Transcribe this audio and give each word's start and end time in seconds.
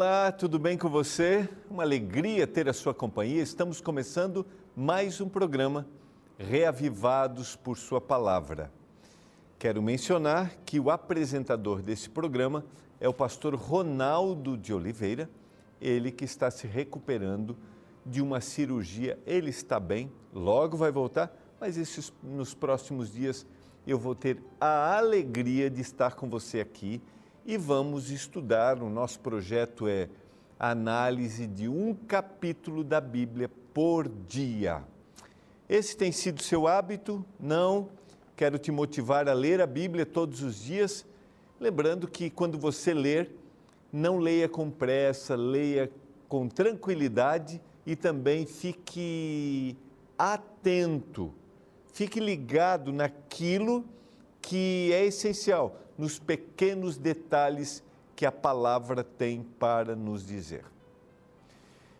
Olá, 0.00 0.30
tudo 0.30 0.60
bem 0.60 0.78
com 0.78 0.88
você? 0.88 1.48
Uma 1.68 1.82
alegria 1.82 2.46
ter 2.46 2.68
a 2.68 2.72
sua 2.72 2.94
companhia. 2.94 3.42
Estamos 3.42 3.80
começando 3.80 4.46
mais 4.76 5.20
um 5.20 5.28
programa 5.28 5.88
Reavivados 6.38 7.56
por 7.56 7.76
Sua 7.76 8.00
Palavra. 8.00 8.70
Quero 9.58 9.82
mencionar 9.82 10.54
que 10.64 10.78
o 10.78 10.88
apresentador 10.88 11.82
desse 11.82 12.08
programa 12.08 12.64
é 13.00 13.08
o 13.08 13.12
pastor 13.12 13.56
Ronaldo 13.56 14.56
de 14.56 14.72
Oliveira, 14.72 15.28
ele 15.80 16.12
que 16.12 16.24
está 16.24 16.48
se 16.48 16.68
recuperando 16.68 17.56
de 18.06 18.22
uma 18.22 18.40
cirurgia. 18.40 19.18
Ele 19.26 19.50
está 19.50 19.80
bem, 19.80 20.12
logo 20.32 20.76
vai 20.76 20.92
voltar, 20.92 21.36
mas 21.60 21.76
esses, 21.76 22.12
nos 22.22 22.54
próximos 22.54 23.12
dias 23.12 23.44
eu 23.84 23.98
vou 23.98 24.14
ter 24.14 24.40
a 24.60 24.96
alegria 24.96 25.68
de 25.68 25.80
estar 25.80 26.14
com 26.14 26.30
você 26.30 26.60
aqui 26.60 27.02
e 27.48 27.56
vamos 27.56 28.10
estudar. 28.10 28.82
O 28.82 28.90
nosso 28.90 29.20
projeto 29.20 29.88
é 29.88 30.10
análise 30.60 31.46
de 31.46 31.66
um 31.66 31.94
capítulo 31.94 32.84
da 32.84 33.00
Bíblia 33.00 33.50
por 33.72 34.06
dia. 34.06 34.84
Esse 35.66 35.96
tem 35.96 36.12
sido 36.12 36.42
seu 36.42 36.68
hábito? 36.68 37.24
Não. 37.40 37.88
Quero 38.36 38.58
te 38.58 38.70
motivar 38.70 39.30
a 39.30 39.32
ler 39.32 39.62
a 39.62 39.66
Bíblia 39.66 40.04
todos 40.04 40.42
os 40.42 40.62
dias, 40.62 41.06
lembrando 41.58 42.06
que 42.06 42.28
quando 42.28 42.58
você 42.58 42.92
ler, 42.92 43.34
não 43.90 44.18
leia 44.18 44.46
com 44.46 44.70
pressa, 44.70 45.34
leia 45.34 45.90
com 46.28 46.48
tranquilidade 46.48 47.62
e 47.86 47.96
também 47.96 48.44
fique 48.44 49.74
atento, 50.18 51.32
fique 51.94 52.20
ligado 52.20 52.92
naquilo 52.92 53.86
que 54.42 54.90
é 54.92 55.06
essencial, 55.06 55.87
nos 55.98 56.18
pequenos 56.18 56.96
detalhes 56.96 57.82
que 58.14 58.24
a 58.24 58.30
palavra 58.32 59.02
tem 59.02 59.42
para 59.42 59.96
nos 59.96 60.24
dizer. 60.24 60.64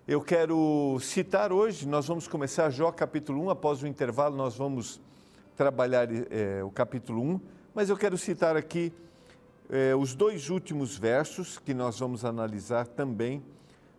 Eu 0.07 0.23
quero 0.23 0.99
citar 1.01 1.53
hoje, 1.53 1.87
nós 1.87 2.07
vamos 2.07 2.29
começar 2.29 2.71
Jó 2.71 2.93
capítulo 2.93 3.43
1, 3.43 3.51
após 3.51 3.83
o 3.83 3.87
intervalo 3.87 4.37
nós 4.37 4.57
vamos 4.57 5.01
trabalhar 5.57 6.09
é, 6.31 6.63
o 6.63 6.71
capítulo 6.71 7.21
1, 7.21 7.41
mas 7.75 7.91
eu 7.91 7.97
quero 7.97 8.17
citar 8.17 8.57
aqui 8.57 8.93
é, 9.69 9.95
os 9.95 10.15
dois 10.15 10.49
últimos 10.49 10.97
versos 10.97 11.59
que 11.59 11.75
nós 11.75 11.99
vamos 11.99 12.25
analisar 12.25 12.87
também 12.87 13.43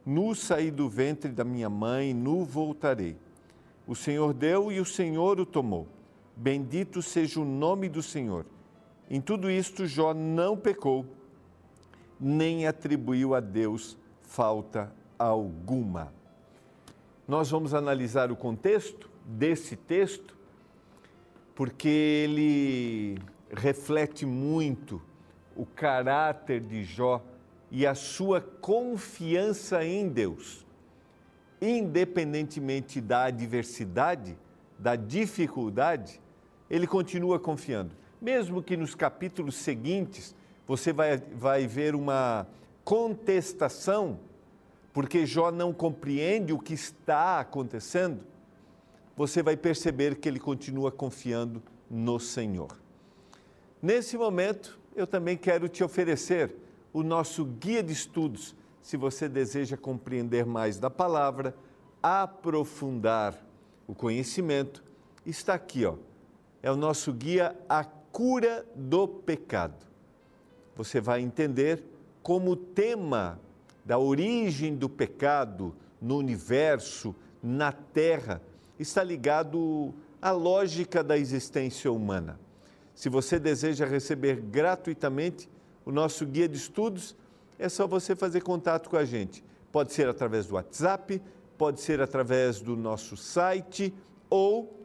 Nu 0.05 0.33
saí 0.33 0.71
do 0.71 0.89
ventre 0.89 1.29
da 1.31 1.43
minha 1.43 1.69
mãe, 1.69 2.13
nu 2.13 2.43
voltarei. 2.43 3.15
O 3.85 3.95
Senhor 3.95 4.33
deu 4.33 4.71
e 4.71 4.79
o 4.79 4.85
Senhor 4.85 5.39
o 5.39 5.45
tomou. 5.45 5.87
Bendito 6.35 7.01
seja 7.01 7.39
o 7.39 7.45
nome 7.45 7.89
do 7.89 8.01
Senhor. 8.01 8.45
Em 9.09 9.19
tudo 9.19 9.49
isto, 9.49 9.87
Jó 9.87 10.13
não 10.13 10.55
pecou, 10.55 11.03
nem 12.19 12.67
atribuiu 12.67 13.33
a 13.33 13.39
Deus 13.39 13.97
falta 14.21 14.93
alguma. 15.17 16.13
Nós 17.27 17.49
vamos 17.49 17.73
analisar 17.73 18.31
o 18.31 18.35
contexto 18.35 19.09
desse 19.25 19.75
texto, 19.75 20.37
porque 21.55 21.87
ele 21.87 23.19
reflete 23.51 24.25
muito 24.27 25.01
o 25.55 25.65
caráter 25.65 26.61
de 26.61 26.83
Jó 26.83 27.23
e 27.71 27.87
a 27.87 27.95
sua 27.95 28.39
confiança 28.39 29.83
em 29.83 30.07
Deus, 30.07 30.65
independentemente 31.59 33.01
da 33.01 33.23
adversidade, 33.23 34.37
da 34.77 34.95
dificuldade, 34.95 36.21
ele 36.69 36.85
continua 36.85 37.39
confiando. 37.39 37.98
Mesmo 38.21 38.61
que 38.61 38.75
nos 38.75 38.95
capítulos 38.95 39.55
seguintes 39.55 40.35
você 40.67 40.91
vai, 40.91 41.17
vai 41.17 41.65
ver 41.65 41.95
uma 41.95 42.45
contestação, 42.83 44.19
porque 44.93 45.25
Jó 45.25 45.51
não 45.51 45.73
compreende 45.73 46.53
o 46.53 46.59
que 46.59 46.73
está 46.73 47.39
acontecendo, 47.39 48.21
você 49.15 49.41
vai 49.41 49.57
perceber 49.57 50.15
que 50.15 50.27
ele 50.27 50.39
continua 50.39 50.91
confiando 50.91 51.61
no 51.89 52.19
Senhor. 52.19 52.77
Nesse 53.81 54.17
momento, 54.17 54.79
eu 54.95 55.07
também 55.07 55.37
quero 55.37 55.67
te 55.69 55.83
oferecer 55.83 56.55
o 56.91 57.03
nosso 57.03 57.45
guia 57.45 57.81
de 57.81 57.93
estudos, 57.93 58.55
se 58.81 58.97
você 58.97 59.29
deseja 59.29 59.77
compreender 59.77 60.45
mais 60.45 60.77
da 60.77 60.89
palavra, 60.89 61.55
aprofundar 62.01 63.35
o 63.87 63.93
conhecimento, 63.93 64.83
está 65.25 65.53
aqui, 65.53 65.85
ó. 65.85 65.95
É 66.61 66.71
o 66.71 66.75
nosso 66.75 67.13
guia 67.13 67.55
A 67.67 67.83
Cura 68.11 68.65
do 68.75 69.07
Pecado. 69.07 69.85
Você 70.75 70.99
vai 70.99 71.21
entender 71.21 71.83
como 72.21 72.51
o 72.51 72.55
tema 72.55 73.39
da 73.85 73.97
origem 73.97 74.75
do 74.75 74.87
pecado 74.87 75.75
no 76.01 76.17
universo, 76.17 77.15
na 77.41 77.71
terra, 77.71 78.41
está 78.77 79.03
ligado 79.03 79.93
à 80.21 80.31
lógica 80.31 81.03
da 81.03 81.17
existência 81.17 81.91
humana. 81.91 82.39
Se 82.93 83.09
você 83.09 83.39
deseja 83.39 83.85
receber 83.85 84.41
gratuitamente 84.41 85.49
o 85.85 85.91
nosso 85.91 86.25
guia 86.25 86.47
de 86.47 86.57
estudos, 86.57 87.15
é 87.57 87.67
só 87.67 87.87
você 87.87 88.15
fazer 88.15 88.41
contato 88.41 88.89
com 88.89 88.97
a 88.97 89.05
gente. 89.05 89.43
Pode 89.71 89.93
ser 89.93 90.07
através 90.07 90.47
do 90.47 90.55
WhatsApp, 90.55 91.21
pode 91.57 91.81
ser 91.81 92.01
através 92.01 92.61
do 92.61 92.75
nosso 92.75 93.17
site 93.17 93.93
ou 94.29 94.77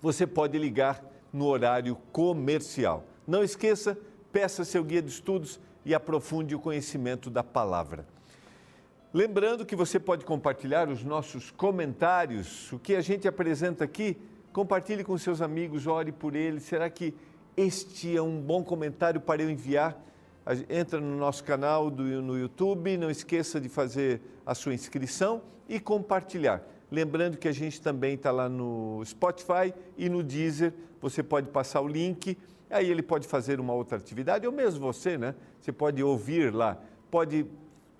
você 0.00 0.26
pode 0.26 0.58
ligar 0.58 1.04
no 1.36 1.44
horário 1.46 1.96
comercial. 2.12 3.04
Não 3.26 3.44
esqueça, 3.44 3.98
peça 4.32 4.64
seu 4.64 4.82
guia 4.82 5.02
de 5.02 5.10
estudos 5.10 5.60
e 5.84 5.94
aprofunde 5.94 6.54
o 6.54 6.58
conhecimento 6.58 7.28
da 7.28 7.44
palavra. 7.44 8.06
Lembrando 9.12 9.66
que 9.66 9.76
você 9.76 10.00
pode 10.00 10.24
compartilhar 10.24 10.88
os 10.88 11.04
nossos 11.04 11.50
comentários, 11.50 12.72
o 12.72 12.78
que 12.78 12.94
a 12.94 13.02
gente 13.02 13.28
apresenta 13.28 13.84
aqui, 13.84 14.16
compartilhe 14.50 15.04
com 15.04 15.16
seus 15.18 15.42
amigos, 15.42 15.86
ore 15.86 16.10
por 16.10 16.34
eles. 16.34 16.62
Será 16.62 16.88
que 16.88 17.14
este 17.54 18.16
é 18.16 18.22
um 18.22 18.40
bom 18.40 18.64
comentário 18.64 19.20
para 19.20 19.42
eu 19.42 19.50
enviar. 19.50 20.02
Entra 20.70 21.00
no 21.00 21.16
nosso 21.16 21.44
canal 21.44 21.90
do, 21.90 22.02
no 22.02 22.38
YouTube, 22.38 22.96
não 22.96 23.10
esqueça 23.10 23.60
de 23.60 23.68
fazer 23.68 24.22
a 24.46 24.54
sua 24.54 24.72
inscrição 24.72 25.42
e 25.68 25.78
compartilhar. 25.78 26.62
Lembrando 26.96 27.36
que 27.36 27.46
a 27.46 27.52
gente 27.52 27.78
também 27.78 28.14
está 28.14 28.30
lá 28.30 28.48
no 28.48 29.02
Spotify 29.04 29.74
e 29.98 30.08
no 30.08 30.22
Deezer, 30.22 30.72
você 30.98 31.22
pode 31.22 31.50
passar 31.50 31.82
o 31.82 31.86
link, 31.86 32.38
aí 32.70 32.90
ele 32.90 33.02
pode 33.02 33.28
fazer 33.28 33.60
uma 33.60 33.74
outra 33.74 33.98
atividade, 33.98 34.46
ou 34.46 34.52
mesmo 34.52 34.80
você, 34.80 35.18
né? 35.18 35.34
Você 35.60 35.70
pode 35.70 36.02
ouvir 36.02 36.54
lá, 36.54 36.80
pode 37.10 37.44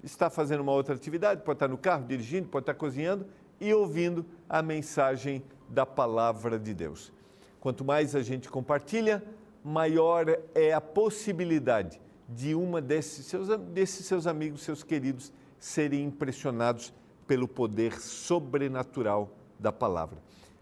estar 0.02 0.30
fazendo 0.30 0.60
uma 0.60 0.72
outra 0.72 0.94
atividade, 0.94 1.42
pode 1.42 1.56
estar 1.56 1.68
no 1.68 1.76
carro 1.76 2.06
dirigindo, 2.06 2.48
pode 2.48 2.62
estar 2.62 2.72
cozinhando 2.72 3.26
e 3.60 3.74
ouvindo 3.74 4.24
a 4.48 4.62
mensagem 4.62 5.44
da 5.68 5.84
palavra 5.84 6.58
de 6.58 6.72
Deus. 6.72 7.12
Quanto 7.60 7.84
mais 7.84 8.16
a 8.16 8.22
gente 8.22 8.48
compartilha, 8.48 9.22
maior 9.62 10.38
é 10.54 10.72
a 10.72 10.80
possibilidade 10.80 12.00
de 12.26 12.54
uma 12.54 12.80
desses 12.80 13.26
seus, 13.26 13.48
desses 13.74 14.06
seus 14.06 14.26
amigos, 14.26 14.62
seus 14.62 14.82
queridos, 14.82 15.30
serem 15.58 16.02
impressionados 16.02 16.94
pelo 17.26 17.48
poder 17.48 18.00
sobrenatural 18.00 19.30
da 19.58 19.72
palavra. 19.72 20.18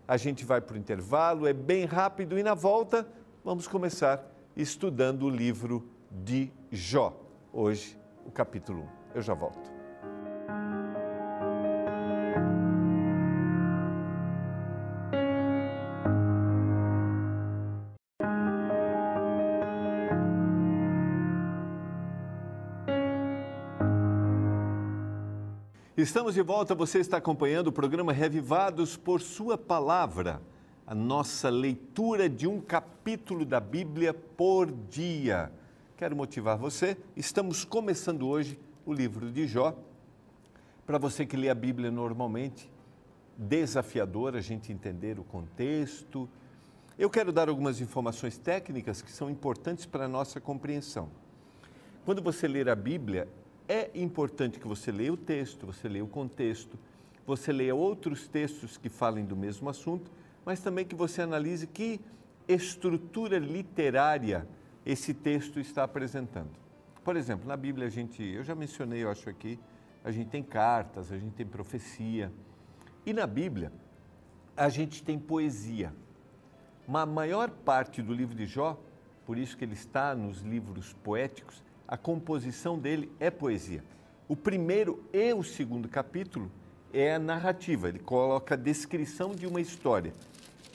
A 0.06 0.16
gente 0.16 0.44
vai 0.44 0.60
para 0.60 0.74
o 0.74 0.78
intervalo, 0.78 1.46
é 1.46 1.52
bem 1.52 1.84
rápido 1.84 2.38
e 2.38 2.42
na 2.42 2.54
volta 2.54 3.06
vamos 3.44 3.66
começar 3.66 4.24
estudando 4.56 5.24
o 5.24 5.30
livro 5.30 5.88
de 6.10 6.50
Jó. 6.70 7.18
Hoje, 7.52 7.98
o 8.24 8.30
capítulo 8.30 8.82
1. 8.82 9.16
Eu 9.16 9.22
já 9.22 9.34
volto. 9.34 9.73
Estamos 25.96 26.34
de 26.34 26.42
volta, 26.42 26.74
você 26.74 26.98
está 26.98 27.18
acompanhando 27.18 27.68
o 27.68 27.72
programa 27.72 28.12
Revivados 28.12 28.96
por 28.96 29.20
Sua 29.20 29.56
Palavra, 29.56 30.42
a 30.84 30.92
nossa 30.92 31.48
leitura 31.48 32.28
de 32.28 32.48
um 32.48 32.60
capítulo 32.60 33.44
da 33.44 33.60
Bíblia 33.60 34.12
por 34.12 34.72
dia. 34.72 35.52
Quero 35.96 36.16
motivar 36.16 36.58
você, 36.58 36.96
estamos 37.16 37.64
começando 37.64 38.26
hoje 38.26 38.58
o 38.84 38.92
livro 38.92 39.30
de 39.30 39.46
Jó. 39.46 39.72
Para 40.84 40.98
você 40.98 41.24
que 41.24 41.36
lê 41.36 41.48
a 41.48 41.54
Bíblia 41.54 41.92
normalmente, 41.92 42.68
desafiador 43.38 44.34
a 44.34 44.40
gente 44.40 44.72
entender 44.72 45.20
o 45.20 45.22
contexto. 45.22 46.28
Eu 46.98 47.08
quero 47.08 47.30
dar 47.30 47.48
algumas 47.48 47.80
informações 47.80 48.36
técnicas 48.36 49.00
que 49.00 49.12
são 49.12 49.30
importantes 49.30 49.86
para 49.86 50.06
a 50.06 50.08
nossa 50.08 50.40
compreensão. 50.40 51.08
Quando 52.04 52.20
você 52.20 52.48
ler 52.48 52.68
a 52.68 52.74
Bíblia, 52.74 53.28
é 53.68 53.90
importante 53.94 54.58
que 54.58 54.66
você 54.66 54.92
leia 54.92 55.12
o 55.12 55.16
texto, 55.16 55.66
você 55.66 55.88
leia 55.88 56.04
o 56.04 56.08
contexto, 56.08 56.78
você 57.26 57.52
leia 57.52 57.74
outros 57.74 58.28
textos 58.28 58.76
que 58.76 58.88
falem 58.88 59.24
do 59.24 59.36
mesmo 59.36 59.68
assunto, 59.68 60.10
mas 60.44 60.60
também 60.60 60.84
que 60.84 60.94
você 60.94 61.22
analise 61.22 61.66
que 61.66 62.00
estrutura 62.46 63.38
literária 63.38 64.46
esse 64.84 65.14
texto 65.14 65.58
está 65.58 65.84
apresentando. 65.84 66.50
Por 67.02 67.16
exemplo, 67.16 67.46
na 67.46 67.56
Bíblia 67.56 67.86
a 67.86 67.90
gente, 67.90 68.22
eu 68.22 68.44
já 68.44 68.54
mencionei, 68.54 69.02
eu 69.02 69.10
acho 69.10 69.28
aqui, 69.28 69.58
a 70.02 70.10
gente 70.10 70.28
tem 70.28 70.42
cartas, 70.42 71.10
a 71.10 71.16
gente 71.16 71.34
tem 71.34 71.46
profecia. 71.46 72.30
E 73.06 73.12
na 73.12 73.26
Bíblia 73.26 73.72
a 74.54 74.68
gente 74.68 75.02
tem 75.02 75.18
poesia. 75.18 75.92
Uma 76.86 77.06
maior 77.06 77.48
parte 77.48 78.02
do 78.02 78.12
livro 78.12 78.34
de 78.34 78.44
Jó, 78.44 78.78
por 79.24 79.38
isso 79.38 79.56
que 79.56 79.64
ele 79.64 79.72
está 79.72 80.14
nos 80.14 80.42
livros 80.42 80.92
poéticos, 80.92 81.62
a 81.86 81.96
composição 81.96 82.78
dele 82.78 83.10
é 83.20 83.30
poesia. 83.30 83.84
O 84.26 84.34
primeiro 84.34 85.04
e 85.12 85.32
o 85.32 85.42
segundo 85.42 85.88
capítulo 85.88 86.50
é 86.92 87.14
a 87.14 87.18
narrativa, 87.18 87.88
ele 87.88 87.98
coloca 87.98 88.54
a 88.54 88.58
descrição 88.58 89.34
de 89.34 89.46
uma 89.46 89.60
história. 89.60 90.12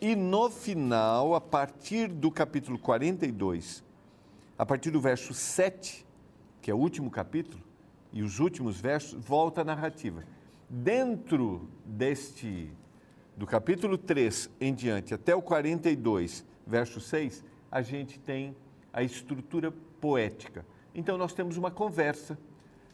E 0.01 0.15
no 0.15 0.49
final, 0.49 1.33
a 1.33 1.41
partir 1.41 2.07
do 2.07 2.29
capítulo 2.29 2.77
42, 2.77 3.83
a 4.57 4.65
partir 4.65 4.91
do 4.91 5.01
verso 5.01 5.33
7, 5.33 6.05
que 6.61 6.69
é 6.69 6.73
o 6.73 6.77
último 6.77 7.09
capítulo, 7.09 7.63
e 8.11 8.21
os 8.21 8.39
últimos 8.39 8.79
versos, 8.79 9.19
volta 9.23 9.61
a 9.61 9.63
narrativa. 9.63 10.23
Dentro 10.69 11.69
deste, 11.85 12.71
do 13.35 13.45
capítulo 13.45 13.97
3 13.97 14.49
em 14.59 14.73
diante, 14.73 15.13
até 15.13 15.35
o 15.35 15.41
42, 15.41 16.45
verso 16.65 16.99
6, 16.99 17.43
a 17.71 17.81
gente 17.81 18.19
tem 18.19 18.55
a 18.91 19.03
estrutura 19.03 19.71
poética. 20.01 20.65
Então, 20.93 21.17
nós 21.17 21.33
temos 21.33 21.57
uma 21.57 21.69
conversa. 21.69 22.37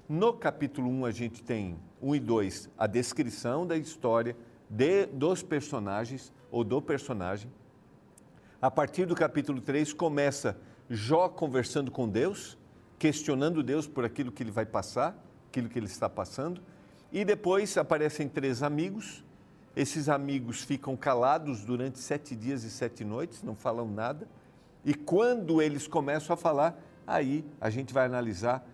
No 0.07 0.33
capítulo 0.33 0.89
1, 0.89 1.05
a 1.05 1.11
gente 1.11 1.41
tem 1.41 1.77
1 2.01 2.15
e 2.15 2.19
2, 2.19 2.69
a 2.77 2.85
descrição 2.85 3.65
da 3.65 3.75
história 3.75 4.35
de, 4.69 5.05
dos 5.07 5.41
personagens 5.41 6.31
ou 6.51 6.63
do 6.63 6.81
personagem. 6.81 7.51
A 8.61 8.69
partir 8.69 9.05
do 9.05 9.15
capítulo 9.15 9.61
3, 9.61 9.93
começa 9.93 10.57
Jó 10.89 11.27
conversando 11.27 11.89
com 11.89 12.07
Deus, 12.07 12.57
questionando 12.99 13.63
Deus 13.63 13.87
por 13.87 14.05
aquilo 14.05 14.31
que 14.31 14.43
ele 14.43 14.51
vai 14.51 14.65
passar, 14.65 15.17
aquilo 15.47 15.69
que 15.69 15.79
ele 15.79 15.87
está 15.87 16.09
passando. 16.09 16.61
E 17.11 17.25
depois 17.25 17.77
aparecem 17.77 18.27
três 18.27 18.61
amigos. 18.61 19.23
Esses 19.75 20.07
amigos 20.07 20.61
ficam 20.61 20.95
calados 20.95 21.63
durante 21.63 21.99
sete 21.99 22.35
dias 22.35 22.63
e 22.63 22.69
sete 22.69 23.03
noites, 23.03 23.41
não 23.41 23.55
falam 23.55 23.87
nada. 23.89 24.27
E 24.83 24.93
quando 24.93 25.61
eles 25.61 25.87
começam 25.87 26.33
a 26.33 26.37
falar, 26.37 26.79
aí 27.05 27.45
a 27.59 27.69
gente 27.69 27.93
vai 27.93 28.05
analisar. 28.05 28.67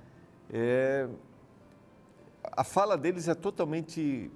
É... 0.52 1.08
A 2.54 2.64
fala 2.64 2.98
deles 2.98 3.28
é 3.28 3.36
totalmente 3.36 4.32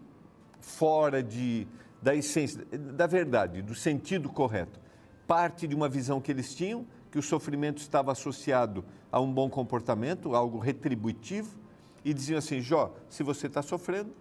fora 0.59 1.21
de, 1.21 1.67
da 2.01 2.15
essência, 2.15 2.65
da 2.65 3.07
verdade, 3.07 3.61
do 3.61 3.75
sentido 3.75 4.29
correto. 4.29 4.79
Parte 5.27 5.67
de 5.67 5.75
uma 5.75 5.89
visão 5.89 6.21
que 6.21 6.31
eles 6.31 6.53
tinham 6.53 6.85
que 7.11 7.19
o 7.19 7.23
sofrimento 7.23 7.77
estava 7.77 8.11
associado 8.11 8.83
a 9.11 9.21
um 9.21 9.33
bom 9.33 9.49
comportamento, 9.49 10.35
algo 10.35 10.59
retributivo, 10.59 11.57
e 12.03 12.13
diziam 12.13 12.37
assim: 12.37 12.59
Jó, 12.59 12.93
se 13.09 13.23
você 13.23 13.47
está 13.47 13.61
sofrendo, 13.61 14.13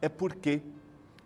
é 0.00 0.08
porque 0.08 0.62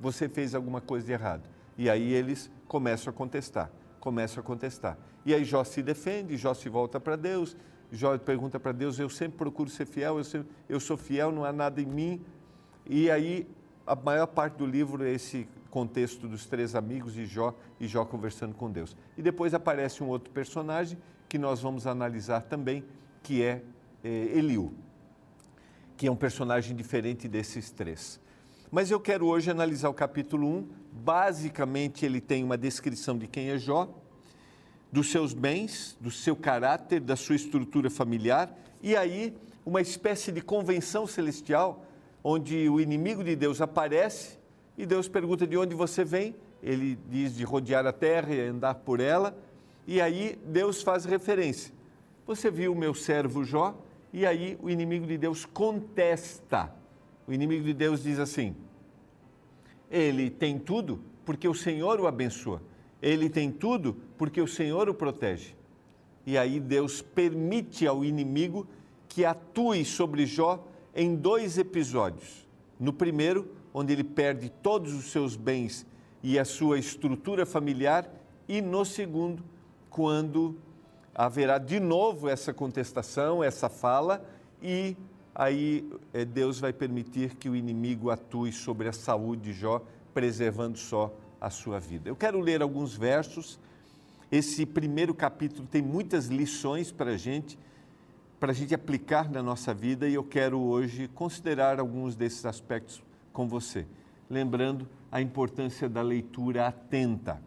você 0.00 0.28
fez 0.28 0.54
alguma 0.54 0.80
coisa 0.80 1.06
de 1.06 1.12
errado. 1.12 1.48
E 1.78 1.88
aí 1.88 2.12
eles 2.12 2.50
começam 2.66 3.10
a 3.12 3.14
contestar, 3.14 3.70
começam 4.00 4.42
a 4.42 4.44
contestar. 4.44 4.98
E 5.24 5.32
aí 5.32 5.44
Jó 5.44 5.62
se 5.62 5.82
defende, 5.82 6.36
Jó 6.36 6.52
se 6.54 6.68
volta 6.68 6.98
para 6.98 7.14
Deus, 7.14 7.56
Jó 7.92 8.16
pergunta 8.16 8.58
para 8.58 8.72
Deus: 8.72 8.98
Eu 8.98 9.10
sempre 9.10 9.36
procuro 9.36 9.68
ser 9.68 9.86
fiel, 9.86 10.16
eu, 10.16 10.24
sempre, 10.24 10.48
eu 10.68 10.80
sou 10.80 10.96
fiel, 10.96 11.30
não 11.30 11.44
há 11.44 11.52
nada 11.52 11.80
em 11.80 11.86
mim. 11.86 12.24
E 12.86 13.10
aí 13.10 13.46
a 13.86 13.94
maior 13.94 14.26
parte 14.26 14.54
do 14.54 14.66
livro 14.66 15.04
é 15.04 15.12
esse 15.12 15.46
contexto 15.70 16.26
dos 16.26 16.46
três 16.46 16.74
amigos 16.74 17.14
de 17.14 17.26
Jó 17.26 17.54
e 17.78 17.86
Jó 17.86 18.04
conversando 18.04 18.54
com 18.54 18.70
Deus. 18.70 18.96
E 19.16 19.22
depois 19.22 19.54
aparece 19.54 20.02
um 20.02 20.08
outro 20.08 20.32
personagem 20.32 20.98
que 21.28 21.38
nós 21.38 21.60
vamos 21.60 21.86
analisar 21.86 22.42
também, 22.42 22.84
que 23.22 23.42
é, 23.42 23.62
é 24.02 24.08
Eliú, 24.08 24.72
que 25.96 26.06
é 26.06 26.10
um 26.10 26.16
personagem 26.16 26.74
diferente 26.74 27.28
desses 27.28 27.70
três. 27.70 28.20
Mas 28.70 28.90
eu 28.90 28.98
quero 28.98 29.26
hoje 29.26 29.50
analisar 29.50 29.90
o 29.90 29.94
capítulo 29.94 30.48
1. 30.48 30.68
Basicamente, 30.92 32.06
ele 32.06 32.22
tem 32.22 32.42
uma 32.42 32.56
descrição 32.56 33.18
de 33.18 33.26
quem 33.26 33.50
é 33.50 33.58
Jó, 33.58 33.88
dos 34.92 35.10
seus 35.10 35.32
bens, 35.32 35.96
do 35.98 36.10
seu 36.10 36.36
caráter, 36.36 37.00
da 37.00 37.16
sua 37.16 37.34
estrutura 37.34 37.88
familiar, 37.88 38.54
e 38.82 38.94
aí 38.94 39.34
uma 39.64 39.80
espécie 39.80 40.30
de 40.30 40.42
convenção 40.42 41.06
celestial, 41.06 41.86
onde 42.22 42.68
o 42.68 42.80
inimigo 42.80 43.24
de 43.24 43.34
Deus 43.34 43.60
aparece 43.60 44.38
e 44.76 44.84
Deus 44.84 45.08
pergunta 45.08 45.46
de 45.46 45.56
onde 45.56 45.74
você 45.74 46.04
vem. 46.04 46.34
Ele 46.62 46.98
diz 47.08 47.36
de 47.36 47.44
rodear 47.44 47.86
a 47.86 47.92
terra 47.92 48.34
e 48.34 48.40
andar 48.40 48.74
por 48.76 49.00
ela. 49.00 49.36
E 49.86 50.00
aí 50.00 50.38
Deus 50.44 50.82
faz 50.82 51.04
referência. 51.04 51.72
Você 52.26 52.50
viu 52.50 52.72
o 52.72 52.76
meu 52.76 52.94
servo 52.94 53.44
Jó? 53.44 53.76
E 54.12 54.26
aí 54.26 54.58
o 54.62 54.70
inimigo 54.70 55.06
de 55.06 55.18
Deus 55.18 55.44
contesta. 55.44 56.72
O 57.26 57.32
inimigo 57.32 57.64
de 57.64 57.74
Deus 57.74 58.02
diz 58.02 58.18
assim: 58.18 58.54
Ele 59.90 60.30
tem 60.30 60.58
tudo 60.58 61.00
porque 61.24 61.48
o 61.48 61.54
Senhor 61.54 62.00
o 62.00 62.06
abençoa. 62.06 62.62
Ele 63.02 63.28
tem 63.28 63.50
tudo 63.50 63.96
porque 64.16 64.40
o 64.40 64.46
Senhor 64.46 64.88
o 64.88 64.94
protege. 64.94 65.56
E 66.24 66.38
aí 66.38 66.60
Deus 66.60 67.02
permite 67.02 67.86
ao 67.86 68.04
inimigo 68.04 68.66
que 69.08 69.24
atue 69.24 69.84
sobre 69.84 70.24
Jó 70.24 70.64
em 70.94 71.16
dois 71.16 71.58
episódios. 71.58 72.46
No 72.78 72.92
primeiro, 72.92 73.48
onde 73.74 73.92
ele 73.92 74.04
perde 74.04 74.50
todos 74.62 74.94
os 74.94 75.10
seus 75.10 75.34
bens 75.34 75.84
e 76.22 76.38
a 76.38 76.44
sua 76.44 76.78
estrutura 76.78 77.44
familiar, 77.44 78.08
e 78.48 78.60
no 78.60 78.84
segundo, 78.84 79.42
quando 79.90 80.56
haverá 81.14 81.58
de 81.58 81.80
novo 81.80 82.28
essa 82.28 82.54
contestação, 82.54 83.42
essa 83.42 83.68
fala, 83.68 84.24
e 84.62 84.96
aí 85.34 85.88
é, 86.12 86.24
Deus 86.24 86.60
vai 86.60 86.72
permitir 86.72 87.34
que 87.34 87.48
o 87.48 87.56
inimigo 87.56 88.10
atue 88.10 88.52
sobre 88.52 88.88
a 88.88 88.92
saúde 88.92 89.42
de 89.42 89.52
Jó, 89.52 89.82
preservando 90.14 90.78
só 90.78 91.12
a 91.42 91.50
sua 91.50 91.80
vida. 91.80 92.08
Eu 92.08 92.14
quero 92.14 92.38
ler 92.38 92.62
alguns 92.62 92.94
versos. 92.94 93.58
Esse 94.30 94.64
primeiro 94.64 95.12
capítulo 95.12 95.66
tem 95.66 95.82
muitas 95.82 96.28
lições 96.28 96.92
para 96.92 97.10
a 97.10 97.16
gente, 97.16 97.58
para 98.38 98.52
a 98.52 98.54
gente 98.54 98.72
aplicar 98.72 99.28
na 99.28 99.42
nossa 99.42 99.74
vida, 99.74 100.08
e 100.08 100.14
eu 100.14 100.22
quero 100.22 100.60
hoje 100.60 101.08
considerar 101.08 101.80
alguns 101.80 102.14
desses 102.14 102.46
aspectos 102.46 103.02
com 103.32 103.48
você, 103.48 103.86
lembrando 104.30 104.88
a 105.10 105.20
importância 105.20 105.88
da 105.88 106.00
leitura 106.00 106.68
atenta. 106.68 107.42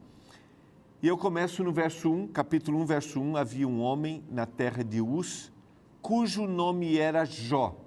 E 1.02 1.08
eu 1.08 1.18
começo 1.18 1.64
no 1.64 1.72
verso 1.72 2.12
1, 2.12 2.28
capítulo 2.28 2.80
1, 2.80 2.86
verso 2.86 3.22
1. 3.22 3.38
Havia 3.38 3.68
um 3.68 3.82
homem 3.82 4.24
na 4.30 4.46
terra 4.46 4.84
de 4.84 5.02
Uz, 5.02 5.52
cujo 6.02 6.46
nome 6.46 6.98
era 6.98 7.24
Jó, 7.24 7.78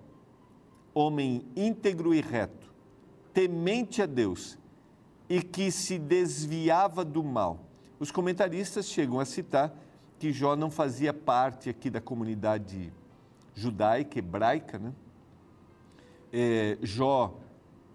homem 0.95 1.45
íntegro 1.55 2.15
e 2.15 2.21
reto, 2.23 2.73
temente 3.35 4.01
a 4.01 4.07
Deus 4.07 4.58
e 5.29 5.43
que 5.43 5.71
se 5.71 5.99
desviava 5.99 7.05
do 7.05 7.23
mal. 7.23 7.61
Os 8.01 8.11
comentaristas 8.11 8.87
chegam 8.87 9.21
a 9.21 9.25
citar 9.25 9.75
que 10.19 10.33
Jó 10.33 10.57
não 10.57 10.71
fazia 10.71 11.13
parte 11.13 11.69
aqui 11.69 11.91
da 11.91 12.01
comunidade 12.01 12.93
judaica, 13.55 14.19
hebraica, 14.19 14.79
né? 14.79 14.93
É, 16.33 16.79
Jó 16.83 17.39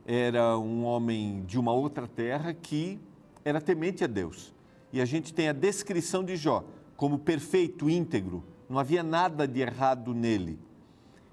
era 0.06 0.58
um 0.58 0.84
homem 0.84 1.44
de 1.46 1.60
uma 1.60 1.72
outra 1.72 2.08
terra 2.08 2.54
que 2.54 3.00
era 3.44 3.62
temente 3.62 4.04
a 4.04 4.08
Deus. 4.08 4.54
E 4.92 5.02
a 5.02 5.06
gente 5.06 5.34
tem 5.34 5.50
a 5.50 5.54
descrição 5.54 6.24
de 6.24 6.36
Jó 6.36 6.64
como 6.96 7.20
perfeito, 7.20 7.90
íntegro, 7.90 8.44
não 8.70 8.80
havia 8.80 9.04
nada 9.04 9.48
de 9.48 9.62
errado 9.62 10.14
nele. 10.14 10.60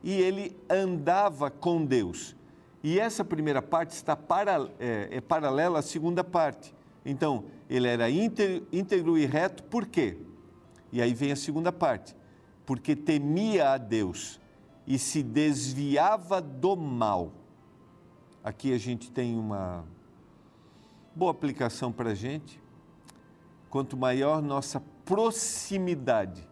E 0.03 0.13
ele 0.21 0.57
andava 0.69 1.51
com 1.51 1.85
Deus. 1.85 2.35
E 2.83 2.99
essa 2.99 3.25
primeira 3.25 3.61
parte 3.61 3.91
está 3.91 4.17
para, 4.17 4.69
é, 4.79 5.09
é 5.11 5.21
paralela 5.21 5.81
à 5.81 5.83
segunda 5.83 6.25
parte. 6.25 6.75
Então, 7.05 7.45
ele 7.69 7.89
era 7.89 8.09
íntegro, 8.11 9.19
e 9.19 9.27
reto, 9.27 9.63
por 9.65 9.87
quê? 9.87 10.19
E 10.93 11.01
aí 11.01 11.15
vem 11.15 11.33
a 11.33 11.37
segunda 11.37 11.71
parte. 11.71 12.17
Porque 12.65 12.97
temia 12.97 13.71
a 13.71 13.79
Deus 13.79 14.41
e 14.87 14.99
se 14.99 15.23
desviava 15.23 16.41
do 16.41 16.77
mal. 16.77 17.33
Aqui 18.43 18.73
a 18.73 18.79
gente 18.79 19.11
tem 19.11 19.37
uma 19.37 19.85
boa 21.15 21.31
aplicação 21.31 21.93
para 21.93 22.11
a 22.11 22.15
gente 22.15 22.61
quanto 23.69 23.97
maior 23.97 24.43
nossa 24.43 24.83
proximidade 25.05 26.49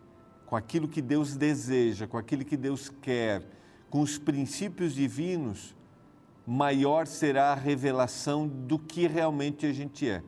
com 0.47 0.56
aquilo 0.56 0.88
que 0.88 1.02
Deus 1.02 1.37
deseja, 1.37 2.06
com 2.06 2.16
aquilo 2.16 2.44
que 2.44 2.56
Deus 2.56 2.88
quer, 2.88 3.44
com 3.90 4.00
os 4.00 4.18
princípios 4.18 4.94
divinos, 4.94 5.75
maior 6.50 7.07
será 7.07 7.52
a 7.52 7.55
revelação 7.55 8.49
do 8.49 8.78
que 8.78 9.07
realmente 9.07 9.67
a 9.67 9.73
gente 9.73 10.09
é. 10.09 10.23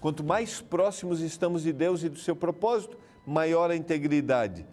Quanto 0.00 0.22
mais 0.22 0.60
próximos 0.60 1.20
estamos 1.20 1.64
de 1.64 1.72
Deus 1.72 2.04
e 2.04 2.08
do 2.08 2.16
seu 2.16 2.36
propósito, 2.36 2.96
maior 3.26 3.72
a 3.72 3.74
integridade, 3.74 4.64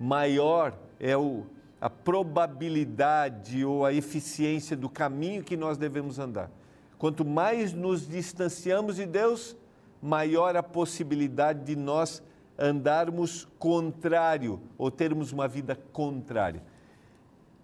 maior 0.00 0.76
é 0.98 1.16
o, 1.16 1.46
a 1.80 1.88
probabilidade 1.88 3.64
ou 3.64 3.86
a 3.86 3.92
eficiência 3.92 4.76
do 4.76 4.88
caminho 4.88 5.44
que 5.44 5.56
nós 5.56 5.78
devemos 5.78 6.18
andar. 6.18 6.50
Quanto 6.98 7.24
mais 7.24 7.72
nos 7.72 8.08
distanciamos 8.08 8.96
de 8.96 9.06
Deus, 9.06 9.56
maior 10.02 10.56
a 10.56 10.62
possibilidade 10.62 11.64
de 11.64 11.76
nós 11.76 12.20
andarmos 12.58 13.46
contrário 13.60 14.60
ou 14.76 14.90
termos 14.90 15.30
uma 15.30 15.46
vida 15.46 15.76
contrária. 15.92 16.64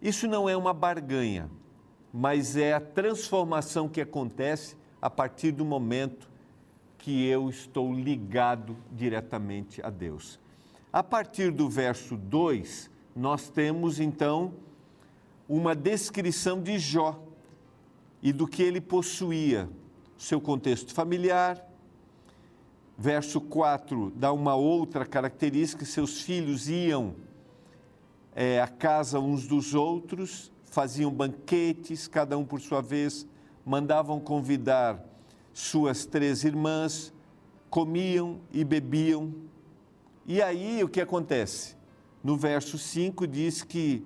Isso 0.00 0.28
não 0.28 0.48
é 0.48 0.56
uma 0.56 0.72
barganha, 0.72 1.50
mas 2.16 2.56
é 2.56 2.72
a 2.72 2.80
transformação 2.80 3.88
que 3.88 4.00
acontece 4.00 4.76
a 5.02 5.10
partir 5.10 5.50
do 5.50 5.64
momento 5.64 6.30
que 6.96 7.26
eu 7.26 7.50
estou 7.50 7.92
ligado 7.92 8.76
diretamente 8.92 9.82
a 9.82 9.90
Deus. 9.90 10.38
A 10.92 11.02
partir 11.02 11.50
do 11.50 11.68
verso 11.68 12.16
2, 12.16 12.88
nós 13.16 13.48
temos 13.48 13.98
então 13.98 14.54
uma 15.48 15.74
descrição 15.74 16.62
de 16.62 16.78
Jó 16.78 17.20
e 18.22 18.32
do 18.32 18.46
que 18.46 18.62
ele 18.62 18.80
possuía, 18.80 19.68
seu 20.16 20.40
contexto 20.40 20.94
familiar. 20.94 21.68
Verso 22.96 23.40
4 23.40 24.12
dá 24.14 24.32
uma 24.32 24.54
outra 24.54 25.04
característica: 25.04 25.84
seus 25.84 26.22
filhos 26.22 26.68
iam 26.68 27.16
é, 28.36 28.60
à 28.60 28.68
casa 28.68 29.18
uns 29.18 29.48
dos 29.48 29.74
outros, 29.74 30.53
faziam 30.74 31.12
banquetes, 31.12 32.08
cada 32.08 32.36
um 32.36 32.44
por 32.44 32.60
sua 32.60 32.82
vez, 32.82 33.28
mandavam 33.64 34.18
convidar 34.18 35.00
suas 35.52 36.04
três 36.04 36.42
irmãs, 36.42 37.14
comiam 37.70 38.40
e 38.52 38.64
bebiam. 38.64 39.32
E 40.26 40.42
aí 40.42 40.82
o 40.82 40.88
que 40.88 41.00
acontece? 41.00 41.76
No 42.24 42.36
verso 42.36 42.76
5 42.76 43.24
diz 43.24 43.62
que, 43.62 44.04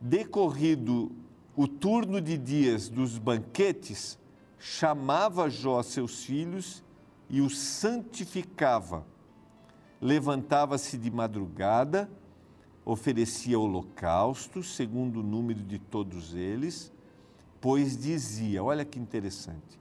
decorrido 0.00 1.12
o 1.54 1.68
turno 1.68 2.22
de 2.22 2.38
dias 2.38 2.88
dos 2.88 3.18
banquetes, 3.18 4.18
chamava 4.58 5.50
Jó 5.50 5.82
seus 5.82 6.24
filhos 6.24 6.82
e 7.28 7.42
os 7.42 7.58
santificava. 7.58 9.04
Levantava-se 10.00 10.96
de 10.96 11.10
madrugada, 11.10 12.10
oferecia 12.84 13.58
holocaustos, 13.58 14.74
segundo 14.74 15.20
o 15.20 15.22
número 15.22 15.62
de 15.62 15.78
todos 15.78 16.34
eles, 16.34 16.92
pois 17.60 17.96
dizia: 17.96 18.62
Olha 18.62 18.84
que 18.84 18.98
interessante, 18.98 19.78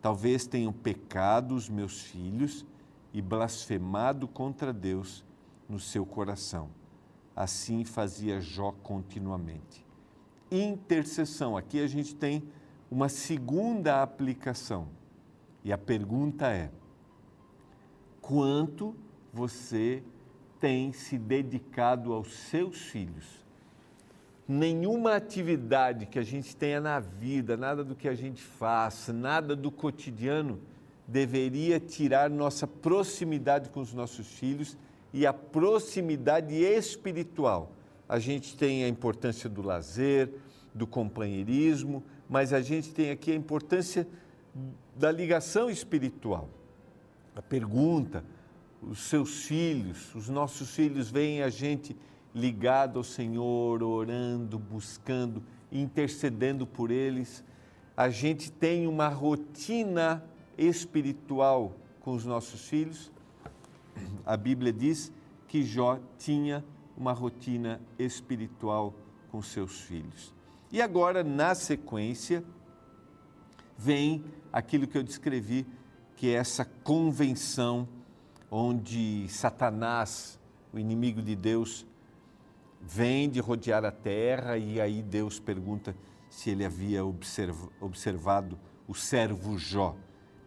talvez 0.00 0.46
tenham 0.46 0.72
pecado 0.72 1.54
os 1.54 1.68
meus 1.68 2.00
filhos 2.02 2.64
e 3.12 3.20
blasfemado 3.20 4.26
contra 4.26 4.72
Deus 4.72 5.24
no 5.68 5.78
seu 5.78 6.06
coração. 6.06 6.70
Assim 7.34 7.84
fazia 7.84 8.40
Jó 8.40 8.72
continuamente. 8.82 9.86
Intercessão, 10.50 11.56
aqui 11.56 11.80
a 11.80 11.86
gente 11.86 12.14
tem 12.14 12.42
uma 12.90 13.08
segunda 13.08 14.02
aplicação. 14.02 14.88
E 15.62 15.72
a 15.72 15.78
pergunta 15.78 16.48
é: 16.48 16.70
quanto 18.20 18.94
você 19.32 20.02
tem 20.60 20.92
se 20.92 21.18
dedicado 21.18 22.12
aos 22.12 22.32
seus 22.32 22.76
filhos? 22.78 23.40
nenhuma 24.50 25.14
atividade 25.14 26.06
que 26.06 26.18
a 26.18 26.24
gente 26.24 26.56
tenha 26.56 26.80
na 26.80 26.98
vida, 26.98 27.56
nada 27.56 27.84
do 27.84 27.94
que 27.94 28.08
a 28.08 28.14
gente 28.16 28.42
faça, 28.42 29.12
nada 29.12 29.54
do 29.54 29.70
cotidiano 29.70 30.60
deveria 31.06 31.78
tirar 31.78 32.28
nossa 32.28 32.66
proximidade 32.66 33.70
com 33.70 33.80
os 33.80 33.94
nossos 33.94 34.26
filhos 34.26 34.76
e 35.12 35.24
a 35.24 35.32
proximidade 35.32 36.54
espiritual. 36.56 37.70
A 38.08 38.18
gente 38.18 38.56
tem 38.56 38.82
a 38.82 38.88
importância 38.88 39.48
do 39.48 39.62
lazer, 39.62 40.28
do 40.74 40.84
companheirismo, 40.84 42.02
mas 42.28 42.52
a 42.52 42.60
gente 42.60 42.92
tem 42.92 43.12
aqui 43.12 43.30
a 43.30 43.36
importância 43.36 44.06
da 44.96 45.12
ligação 45.12 45.70
espiritual. 45.70 46.48
A 47.36 47.42
pergunta: 47.42 48.24
os 48.82 49.00
seus 49.00 49.44
filhos, 49.44 50.14
os 50.14 50.28
nossos 50.28 50.74
filhos 50.74 51.10
veem 51.10 51.42
a 51.42 51.50
gente 51.50 51.96
ligado 52.34 52.98
ao 52.98 53.04
Senhor, 53.04 53.82
orando, 53.82 54.58
buscando, 54.58 55.42
intercedendo 55.70 56.66
por 56.66 56.90
eles. 56.90 57.44
A 57.96 58.08
gente 58.08 58.50
tem 58.50 58.86
uma 58.86 59.08
rotina 59.08 60.24
espiritual 60.56 61.76
com 62.00 62.14
os 62.14 62.24
nossos 62.24 62.68
filhos. 62.68 63.12
A 64.24 64.36
Bíblia 64.36 64.72
diz 64.72 65.12
que 65.46 65.62
Jó 65.62 65.98
tinha 66.18 66.64
uma 66.96 67.12
rotina 67.12 67.80
espiritual 67.98 68.94
com 69.30 69.42
seus 69.42 69.80
filhos. 69.80 70.34
E 70.72 70.80
agora, 70.80 71.24
na 71.24 71.54
sequência, 71.54 72.44
vem 73.76 74.24
aquilo 74.52 74.86
que 74.86 74.96
eu 74.96 75.02
descrevi, 75.02 75.66
que 76.16 76.28
é 76.28 76.34
essa 76.34 76.64
convenção 76.64 77.88
onde 78.50 79.26
Satanás, 79.28 80.38
o 80.72 80.78
inimigo 80.78 81.22
de 81.22 81.36
Deus, 81.36 81.86
vem 82.80 83.28
de 83.28 83.40
rodear 83.40 83.84
a 83.84 83.92
terra 83.92 84.56
e 84.56 84.80
aí 84.80 85.02
Deus 85.02 85.38
pergunta 85.38 85.94
se 86.28 86.50
ele 86.50 86.64
havia 86.64 87.04
observado 87.04 88.58
o 88.88 88.94
servo 88.94 89.58
Jó. 89.58 89.96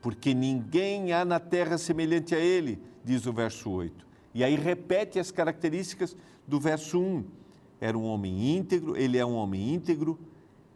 Porque 0.02 0.34
ninguém 0.34 1.14
há 1.14 1.24
na 1.24 1.40
terra 1.40 1.78
semelhante 1.78 2.36
a 2.36 2.40
ele, 2.40 2.82
diz 3.04 3.26
o 3.26 3.34
verso 3.34 3.70
8. 3.70 4.06
E 4.34 4.44
aí 4.44 4.56
repete 4.56 5.20
as 5.20 5.32
características 5.32 6.18
do 6.48 6.60
verso 6.60 7.00
1. 7.00 7.24
Era 7.80 7.98
um 7.98 8.06
homem 8.06 8.58
íntegro, 8.58 8.98
ele 8.98 9.18
é 9.18 9.26
um 9.26 9.36
homem 9.36 9.74
íntegro, 9.74 10.20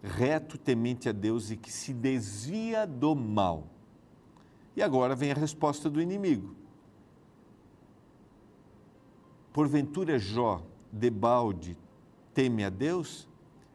reto, 0.03 0.57
temente 0.57 1.10
a 1.10 1.12
Deus 1.12 1.51
e 1.51 1.57
que 1.57 1.72
se 1.72 1.93
desvia 1.93 2.86
do 2.86 3.15
mal. 3.15 3.67
E 4.75 4.84
agora 4.84 5.15
vem 5.15 5.31
a 5.31 5.36
resposta 5.36 5.89
do 5.89 6.01
inimigo. 6.01 6.55
Porventura 9.57 10.19
Jó 10.19 10.61
debalde 10.91 11.75
teme 12.31 12.63
a 12.63 12.69
Deus? 12.69 13.27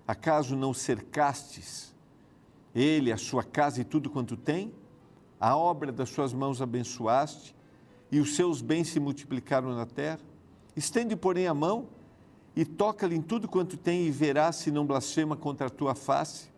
Acaso 0.06 0.54
não 0.54 0.72
cercastes 0.72 1.92
ele, 2.72 3.10
a 3.10 3.16
sua 3.16 3.42
casa 3.42 3.80
e 3.80 3.84
tudo 3.84 4.08
quanto 4.08 4.36
tem? 4.36 4.72
A 5.40 5.56
obra 5.56 5.90
das 5.90 6.08
suas 6.08 6.32
mãos 6.32 6.62
abençoaste 6.62 7.52
e 8.12 8.20
os 8.20 8.36
seus 8.36 8.62
bens 8.62 8.90
se 8.90 9.00
multiplicaram 9.00 9.74
na 9.74 9.84
terra? 9.84 10.20
Estende, 10.76 11.16
porém, 11.16 11.48
a 11.48 11.52
mão 11.52 11.88
e 12.54 12.64
toca-lhe 12.64 13.16
em 13.16 13.20
tudo 13.20 13.48
quanto 13.48 13.76
tem 13.76 14.06
e 14.06 14.10
verás 14.12 14.54
se 14.54 14.70
não 14.70 14.86
blasfema 14.86 15.34
contra 15.34 15.66
a 15.66 15.70
tua 15.70 15.96
face? 15.96 16.48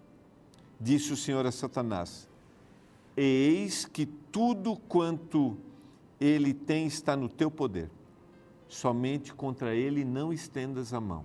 Disse 0.79 1.15
o 1.15 1.17
Senhor 1.17 1.47
a 1.47 1.51
Satanás: 1.51 2.29
Eis 3.17 3.87
que 3.87 4.05
tudo 4.05 4.77
quanto 4.77 5.57
ele 6.21 6.53
tem 6.53 6.87
está 6.87 7.17
no 7.17 7.31
teu 7.31 7.51
poder 7.51 7.89
somente 8.75 9.33
contra 9.33 9.73
ele 9.73 10.05
não 10.05 10.33
estendas 10.33 10.93
a 10.93 11.01
mão. 11.01 11.25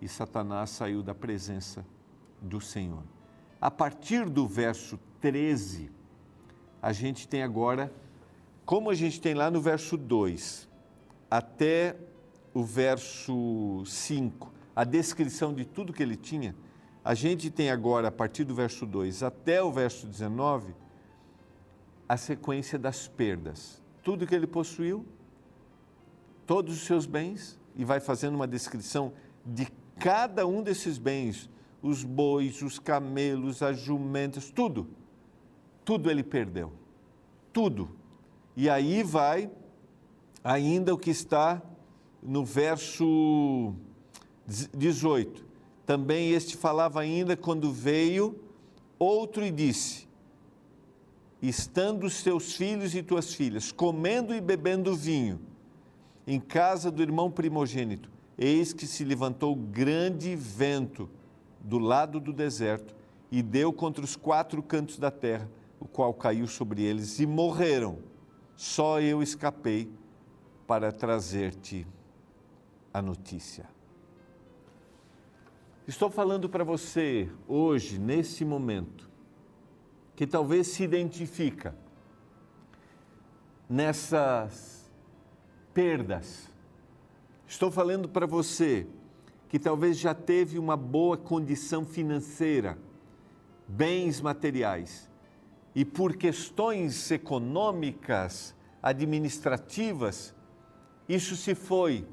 E 0.00 0.06
Satanás 0.06 0.70
saiu 0.70 1.02
da 1.02 1.12
presença 1.14 1.84
do 2.40 2.60
Senhor. 2.60 3.02
A 3.60 3.70
partir 3.70 4.30
do 4.30 4.46
verso 4.46 4.98
13, 5.20 5.90
a 6.80 6.92
gente 6.92 7.26
tem 7.26 7.42
agora, 7.42 7.92
como 8.64 8.88
a 8.88 8.94
gente 8.94 9.20
tem 9.20 9.34
lá 9.34 9.50
no 9.50 9.60
verso 9.60 9.96
2, 9.96 10.68
até 11.28 11.96
o 12.54 12.62
verso 12.62 13.82
5, 13.84 14.52
a 14.74 14.84
descrição 14.84 15.52
de 15.52 15.64
tudo 15.64 15.92
que 15.92 16.02
ele 16.02 16.16
tinha, 16.16 16.54
a 17.04 17.14
gente 17.14 17.50
tem 17.50 17.68
agora, 17.68 18.08
a 18.08 18.12
partir 18.12 18.44
do 18.44 18.54
verso 18.54 18.86
2 18.86 19.24
até 19.24 19.60
o 19.60 19.72
verso 19.72 20.06
19, 20.06 20.72
a 22.08 22.16
sequência 22.16 22.78
das 22.78 23.08
perdas. 23.08 23.82
Tudo 24.04 24.26
que 24.26 24.34
ele 24.34 24.46
possuiu, 24.46 25.04
todos 26.50 26.74
os 26.74 26.80
seus 26.80 27.06
bens 27.06 27.56
e 27.76 27.84
vai 27.84 28.00
fazendo 28.00 28.34
uma 28.34 28.48
descrição 28.48 29.12
de 29.46 29.68
cada 30.00 30.44
um 30.48 30.64
desses 30.64 30.98
bens, 30.98 31.48
os 31.80 32.02
bois, 32.02 32.60
os 32.60 32.76
camelos, 32.76 33.62
as 33.62 33.78
jumentas, 33.78 34.50
tudo. 34.50 34.88
Tudo 35.84 36.10
ele 36.10 36.24
perdeu. 36.24 36.72
Tudo. 37.52 37.90
E 38.56 38.68
aí 38.68 39.04
vai 39.04 39.48
ainda 40.42 40.92
o 40.92 40.98
que 40.98 41.10
está 41.10 41.62
no 42.20 42.44
verso 42.44 43.72
18. 44.76 45.46
Também 45.86 46.32
este 46.32 46.56
falava 46.56 47.00
ainda 47.00 47.36
quando 47.36 47.70
veio 47.72 48.36
outro 48.98 49.46
e 49.46 49.52
disse: 49.52 50.08
Estando 51.40 52.08
os 52.08 52.24
teus 52.24 52.56
filhos 52.56 52.92
e 52.96 53.04
tuas 53.04 53.32
filhas 53.32 53.70
comendo 53.70 54.34
e 54.34 54.40
bebendo 54.40 54.96
vinho, 54.96 55.48
em 56.32 56.38
casa 56.38 56.92
do 56.92 57.02
irmão 57.02 57.28
primogênito, 57.28 58.08
eis 58.38 58.72
que 58.72 58.86
se 58.86 59.04
levantou 59.04 59.52
grande 59.56 60.36
vento 60.36 61.10
do 61.58 61.76
lado 61.76 62.20
do 62.20 62.32
deserto 62.32 62.94
e 63.32 63.42
deu 63.42 63.72
contra 63.72 64.04
os 64.04 64.14
quatro 64.14 64.62
cantos 64.62 64.96
da 64.96 65.10
terra, 65.10 65.50
o 65.80 65.88
qual 65.88 66.14
caiu 66.14 66.46
sobre 66.46 66.84
eles 66.84 67.18
e 67.18 67.26
morreram. 67.26 67.98
Só 68.54 69.00
eu 69.00 69.24
escapei 69.24 69.92
para 70.68 70.92
trazer-te 70.92 71.84
a 72.94 73.02
notícia. 73.02 73.68
Estou 75.84 76.08
falando 76.08 76.48
para 76.48 76.62
você 76.62 77.28
hoje, 77.48 77.98
nesse 77.98 78.44
momento, 78.44 79.10
que 80.14 80.28
talvez 80.28 80.68
se 80.68 80.84
identifica 80.84 81.74
nessas 83.68 84.79
perdas. 85.74 86.48
Estou 87.46 87.70
falando 87.70 88.08
para 88.08 88.26
você 88.26 88.86
que 89.48 89.58
talvez 89.58 89.98
já 89.98 90.14
teve 90.14 90.58
uma 90.58 90.76
boa 90.76 91.16
condição 91.16 91.84
financeira, 91.84 92.78
bens 93.66 94.20
materiais, 94.20 95.10
e 95.74 95.84
por 95.84 96.16
questões 96.16 97.10
econômicas, 97.10 98.54
administrativas, 98.82 100.34
isso 101.08 101.36
se 101.36 101.54
foi 101.54 102.06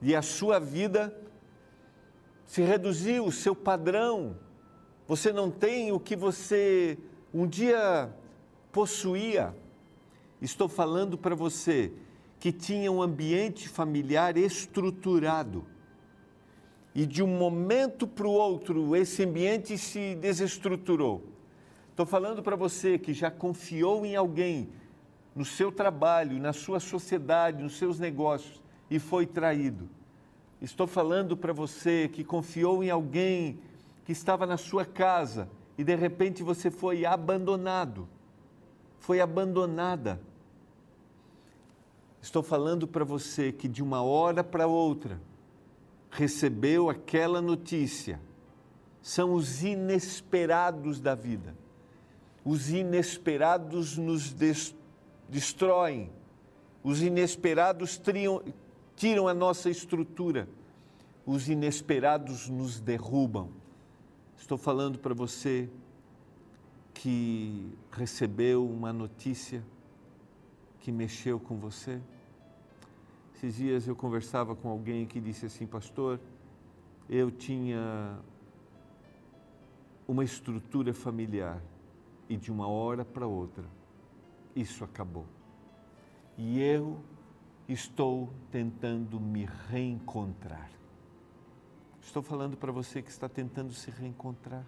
e 0.00 0.14
a 0.14 0.22
sua 0.22 0.58
vida 0.58 1.16
se 2.44 2.62
reduziu, 2.62 3.26
o 3.26 3.32
seu 3.32 3.54
padrão. 3.54 4.36
Você 5.06 5.32
não 5.32 5.50
tem 5.50 5.92
o 5.92 6.00
que 6.00 6.16
você 6.16 6.98
um 7.32 7.46
dia 7.46 8.12
possuía. 8.72 9.54
Estou 10.40 10.68
falando 10.68 11.18
para 11.18 11.34
você 11.34 11.92
que 12.38 12.52
tinha 12.52 12.90
um 12.90 13.02
ambiente 13.02 13.68
familiar 13.68 14.36
estruturado. 14.36 15.64
E 16.94 17.06
de 17.06 17.22
um 17.22 17.26
momento 17.26 18.06
para 18.06 18.26
o 18.26 18.32
outro, 18.32 18.94
esse 18.96 19.24
ambiente 19.24 19.76
se 19.76 20.14
desestruturou. 20.14 21.22
Estou 21.90 22.06
falando 22.06 22.42
para 22.42 22.56
você 22.56 22.98
que 22.98 23.12
já 23.12 23.30
confiou 23.30 24.06
em 24.06 24.14
alguém 24.14 24.68
no 25.34 25.44
seu 25.44 25.70
trabalho, 25.70 26.38
na 26.40 26.52
sua 26.52 26.80
sociedade, 26.80 27.62
nos 27.62 27.76
seus 27.76 27.98
negócios 27.98 28.60
e 28.90 28.98
foi 28.98 29.26
traído. 29.26 29.88
Estou 30.60 30.86
falando 30.86 31.36
para 31.36 31.52
você 31.52 32.08
que 32.08 32.24
confiou 32.24 32.82
em 32.82 32.90
alguém 32.90 33.60
que 34.04 34.12
estava 34.12 34.46
na 34.46 34.56
sua 34.56 34.84
casa 34.84 35.48
e 35.76 35.84
de 35.84 35.94
repente 35.94 36.42
você 36.42 36.70
foi 36.70 37.04
abandonado, 37.04 38.08
foi 38.98 39.20
abandonada. 39.20 40.20
Estou 42.20 42.42
falando 42.42 42.86
para 42.86 43.04
você 43.04 43.52
que 43.52 43.68
de 43.68 43.82
uma 43.82 44.02
hora 44.02 44.42
para 44.42 44.66
outra 44.66 45.20
recebeu 46.10 46.90
aquela 46.90 47.40
notícia. 47.40 48.20
São 49.00 49.34
os 49.34 49.62
inesperados 49.62 51.00
da 51.00 51.14
vida. 51.14 51.54
Os 52.44 52.70
inesperados 52.70 53.96
nos 53.96 54.34
destroem 55.28 56.10
os 56.82 57.02
inesperados 57.02 57.98
triam, 57.98 58.42
tiram 58.96 59.28
a 59.28 59.34
nossa 59.34 59.68
estrutura, 59.68 60.48
os 61.26 61.48
inesperados 61.48 62.48
nos 62.48 62.80
derrubam. 62.80 63.50
Estou 64.38 64.56
falando 64.56 64.98
para 64.98 65.12
você 65.12 65.68
que 66.94 67.70
recebeu 67.90 68.66
uma 68.66 68.92
notícia 68.92 69.62
que 70.88 70.92
mexeu 70.92 71.38
com 71.38 71.58
você. 71.58 72.00
Esses 73.34 73.56
dias 73.56 73.86
eu 73.86 73.94
conversava 73.94 74.56
com 74.56 74.70
alguém 74.70 75.04
que 75.04 75.20
disse 75.20 75.44
assim, 75.44 75.66
pastor, 75.66 76.18
eu 77.10 77.30
tinha 77.30 78.18
uma 80.06 80.24
estrutura 80.24 80.94
familiar 80.94 81.62
e 82.26 82.38
de 82.38 82.50
uma 82.50 82.66
hora 82.66 83.04
para 83.04 83.26
outra 83.26 83.66
isso 84.56 84.82
acabou. 84.82 85.26
E 86.38 86.58
eu 86.58 86.98
estou 87.68 88.32
tentando 88.50 89.20
me 89.20 89.46
reencontrar. 89.68 90.70
Estou 92.00 92.22
falando 92.22 92.56
para 92.56 92.72
você 92.72 93.02
que 93.02 93.10
está 93.10 93.28
tentando 93.28 93.74
se 93.74 93.90
reencontrar. 93.90 94.64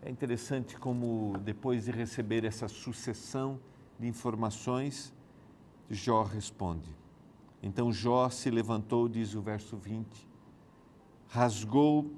É 0.00 0.08
interessante 0.08 0.78
como, 0.78 1.34
depois 1.44 1.84
de 1.84 1.90
receber 1.90 2.42
essa 2.46 2.68
sucessão 2.68 3.60
de 3.98 4.06
informações, 4.06 5.12
Jó 5.88 6.22
responde. 6.22 6.88
Então 7.62 7.92
Jó 7.92 8.28
se 8.28 8.50
levantou, 8.50 9.08
diz 9.08 9.34
o 9.34 9.40
verso 9.40 9.76
20, 9.76 10.06
rasgou 11.28 12.10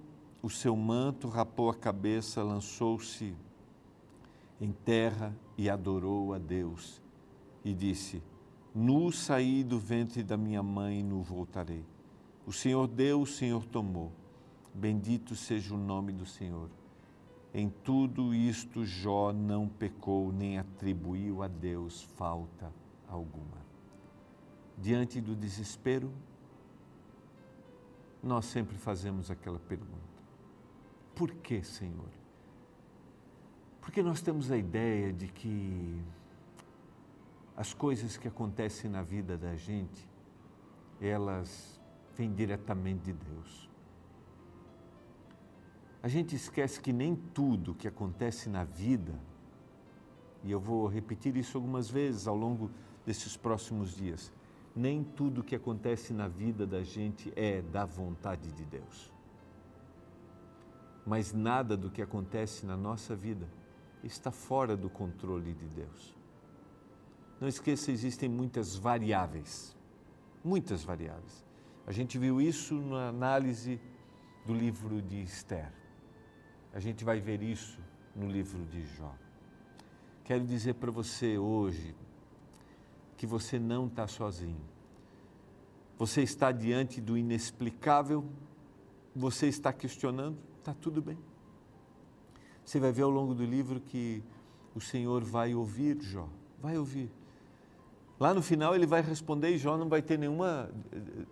o 0.42 0.50
seu 0.50 0.76
manto, 0.76 1.28
rapou 1.28 1.70
a 1.70 1.74
cabeça, 1.74 2.42
lançou-se 2.42 3.34
em 4.60 4.72
terra 4.72 5.34
e 5.56 5.68
adorou 5.68 6.32
a 6.32 6.38
Deus 6.38 7.00
e 7.64 7.72
disse: 7.72 8.22
Nu 8.74 9.12
saí 9.12 9.62
do 9.62 9.78
ventre 9.78 10.22
da 10.22 10.36
minha 10.36 10.62
mãe 10.62 11.00
e 11.00 11.02
nu 11.02 11.22
voltarei. 11.22 11.84
O 12.46 12.52
Senhor 12.52 12.86
deu, 12.86 13.22
o 13.22 13.26
Senhor 13.26 13.64
tomou. 13.66 14.12
Bendito 14.72 15.34
seja 15.34 15.74
o 15.74 15.78
nome 15.78 16.12
do 16.12 16.24
Senhor. 16.24 16.70
Em 17.58 17.68
tudo 17.68 18.32
isto 18.32 18.84
Jó 18.84 19.32
não 19.32 19.66
pecou 19.68 20.30
nem 20.30 20.60
atribuiu 20.60 21.42
a 21.42 21.48
Deus 21.48 22.04
falta 22.16 22.72
alguma. 23.08 23.58
Diante 24.76 25.20
do 25.20 25.34
desespero, 25.34 26.12
nós 28.22 28.44
sempre 28.44 28.76
fazemos 28.76 29.28
aquela 29.28 29.58
pergunta: 29.58 30.22
Por 31.16 31.32
que, 31.32 31.60
Senhor? 31.64 32.10
Porque 33.80 34.04
nós 34.04 34.22
temos 34.22 34.52
a 34.52 34.56
ideia 34.56 35.12
de 35.12 35.26
que 35.26 36.00
as 37.56 37.74
coisas 37.74 38.16
que 38.16 38.28
acontecem 38.28 38.88
na 38.88 39.02
vida 39.02 39.36
da 39.36 39.56
gente, 39.56 40.08
elas 41.00 41.80
vêm 42.14 42.32
diretamente 42.32 43.06
de 43.06 43.14
Deus. 43.14 43.68
A 46.02 46.08
gente 46.08 46.36
esquece 46.36 46.80
que 46.80 46.92
nem 46.92 47.16
tudo 47.16 47.74
que 47.74 47.88
acontece 47.88 48.48
na 48.48 48.64
vida, 48.64 49.18
e 50.44 50.50
eu 50.50 50.60
vou 50.60 50.86
repetir 50.86 51.36
isso 51.36 51.56
algumas 51.56 51.90
vezes 51.90 52.28
ao 52.28 52.36
longo 52.36 52.70
desses 53.04 53.36
próximos 53.36 53.96
dias, 53.96 54.32
nem 54.76 55.02
tudo 55.02 55.42
que 55.42 55.56
acontece 55.56 56.12
na 56.12 56.28
vida 56.28 56.64
da 56.66 56.82
gente 56.82 57.32
é 57.34 57.60
da 57.62 57.84
vontade 57.84 58.52
de 58.52 58.64
Deus. 58.64 59.12
Mas 61.04 61.32
nada 61.32 61.76
do 61.76 61.90
que 61.90 62.00
acontece 62.00 62.64
na 62.64 62.76
nossa 62.76 63.16
vida 63.16 63.48
está 64.04 64.30
fora 64.30 64.76
do 64.76 64.88
controle 64.88 65.52
de 65.52 65.66
Deus. 65.66 66.14
Não 67.40 67.48
esqueça, 67.48 67.90
existem 67.90 68.28
muitas 68.28 68.76
variáveis, 68.76 69.76
muitas 70.44 70.84
variáveis. 70.84 71.44
A 71.86 71.92
gente 71.92 72.18
viu 72.18 72.40
isso 72.40 72.74
na 72.74 73.08
análise 73.08 73.80
do 74.46 74.54
livro 74.54 75.00
de 75.02 75.22
Esther. 75.22 75.72
A 76.78 76.80
gente 76.80 77.04
vai 77.04 77.18
ver 77.18 77.42
isso 77.42 77.80
no 78.14 78.28
livro 78.28 78.64
de 78.66 78.86
Jó. 78.94 79.12
Quero 80.22 80.46
dizer 80.46 80.74
para 80.74 80.92
você 80.92 81.36
hoje 81.36 81.92
que 83.16 83.26
você 83.26 83.58
não 83.58 83.88
está 83.88 84.06
sozinho. 84.06 84.60
Você 85.98 86.22
está 86.22 86.52
diante 86.52 87.00
do 87.00 87.18
inexplicável, 87.18 88.24
você 89.12 89.48
está 89.48 89.72
questionando, 89.72 90.38
está 90.60 90.72
tudo 90.72 91.02
bem. 91.02 91.18
Você 92.64 92.78
vai 92.78 92.92
ver 92.92 93.02
ao 93.02 93.10
longo 93.10 93.34
do 93.34 93.44
livro 93.44 93.80
que 93.80 94.22
o 94.72 94.80
Senhor 94.80 95.24
vai 95.24 95.56
ouvir 95.56 96.00
Jó, 96.00 96.28
vai 96.62 96.78
ouvir. 96.78 97.10
Lá 98.20 98.32
no 98.32 98.40
final 98.40 98.76
ele 98.76 98.86
vai 98.86 99.02
responder 99.02 99.50
e 99.50 99.58
Jó 99.58 99.76
não 99.76 99.88
vai 99.88 100.00
ter 100.00 100.16
nenhuma. 100.16 100.70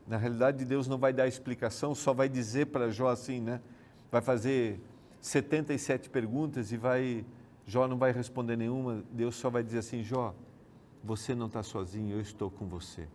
Na 0.09 0.17
realidade, 0.17 0.65
Deus 0.65 0.89
não 0.89 0.99
vai 0.99 1.13
dar 1.13 1.29
explicação, 1.29 1.95
só 1.95 2.13
vai 2.13 2.29
dizer 2.29 2.67
para 2.67 2.91
Jó 2.91 3.07
assim, 3.07 3.41
né? 3.41 3.61
Vai 4.11 4.21
fazer 4.21 4.81
77 5.21 6.11
perguntas 6.11 6.73
e 6.73 6.77
vai. 6.77 7.25
Jó 7.67 7.89
não 7.89 7.99
vai 7.99 8.13
responder 8.13 8.57
nenhuma, 8.57 9.03
Deus 9.11 9.35
só 9.35 9.51
vai 9.51 9.63
dizer 9.63 9.79
assim: 9.79 10.03
Jó, 10.03 10.35
você 11.03 11.35
não 11.35 11.47
está 11.47 11.63
sozinho, 11.63 12.15
eu 12.15 12.21
estou 12.21 12.51
com 12.51 12.67
você. 12.67 13.09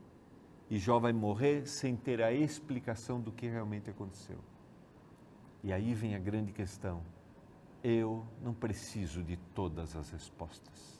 E 0.69 0.77
Jó 0.77 0.99
vai 0.99 1.13
morrer 1.13 1.67
sem 1.67 1.95
ter 1.95 2.21
a 2.21 2.31
explicação 2.31 3.19
do 3.19 3.31
que 3.31 3.47
realmente 3.47 3.89
aconteceu. 3.89 4.37
E 5.63 5.71
aí 5.71 5.93
vem 5.93 6.15
a 6.15 6.19
grande 6.19 6.51
questão 6.51 7.01
eu 7.83 8.25
não 8.43 8.53
preciso 8.53 9.23
de 9.23 9.37
todas 9.55 9.95
as 9.95 10.11
respostas. 10.11 10.99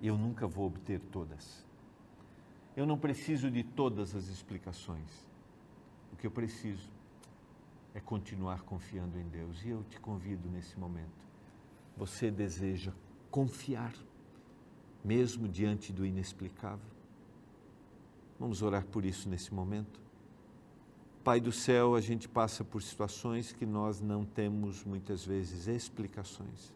Eu 0.00 0.16
nunca 0.16 0.46
vou 0.46 0.66
obter 0.66 1.00
todas. 1.00 1.66
Eu 2.76 2.86
não 2.86 2.98
preciso 2.98 3.50
de 3.50 3.62
todas 3.62 4.14
as 4.14 4.28
explicações. 4.28 5.28
O 6.12 6.16
que 6.16 6.26
eu 6.26 6.30
preciso 6.30 6.88
é 7.94 8.00
continuar 8.00 8.62
confiando 8.62 9.18
em 9.18 9.28
Deus. 9.28 9.64
E 9.64 9.70
eu 9.70 9.84
te 9.84 10.00
convido 10.00 10.48
nesse 10.50 10.78
momento. 10.78 11.24
Você 11.96 12.30
deseja 12.30 12.92
confiar, 13.30 13.94
mesmo 15.04 15.48
diante 15.48 15.92
do 15.92 16.04
inexplicável? 16.04 16.90
Vamos 18.38 18.62
orar 18.62 18.84
por 18.84 19.04
isso 19.04 19.28
nesse 19.28 19.54
momento. 19.54 20.00
Pai 21.22 21.40
do 21.40 21.52
céu, 21.52 21.94
a 21.94 22.00
gente 22.00 22.28
passa 22.28 22.64
por 22.64 22.82
situações 22.82 23.52
que 23.52 23.64
nós 23.64 24.00
não 24.00 24.24
temos 24.24 24.84
muitas 24.84 25.24
vezes 25.24 25.68
explicações. 25.68 26.74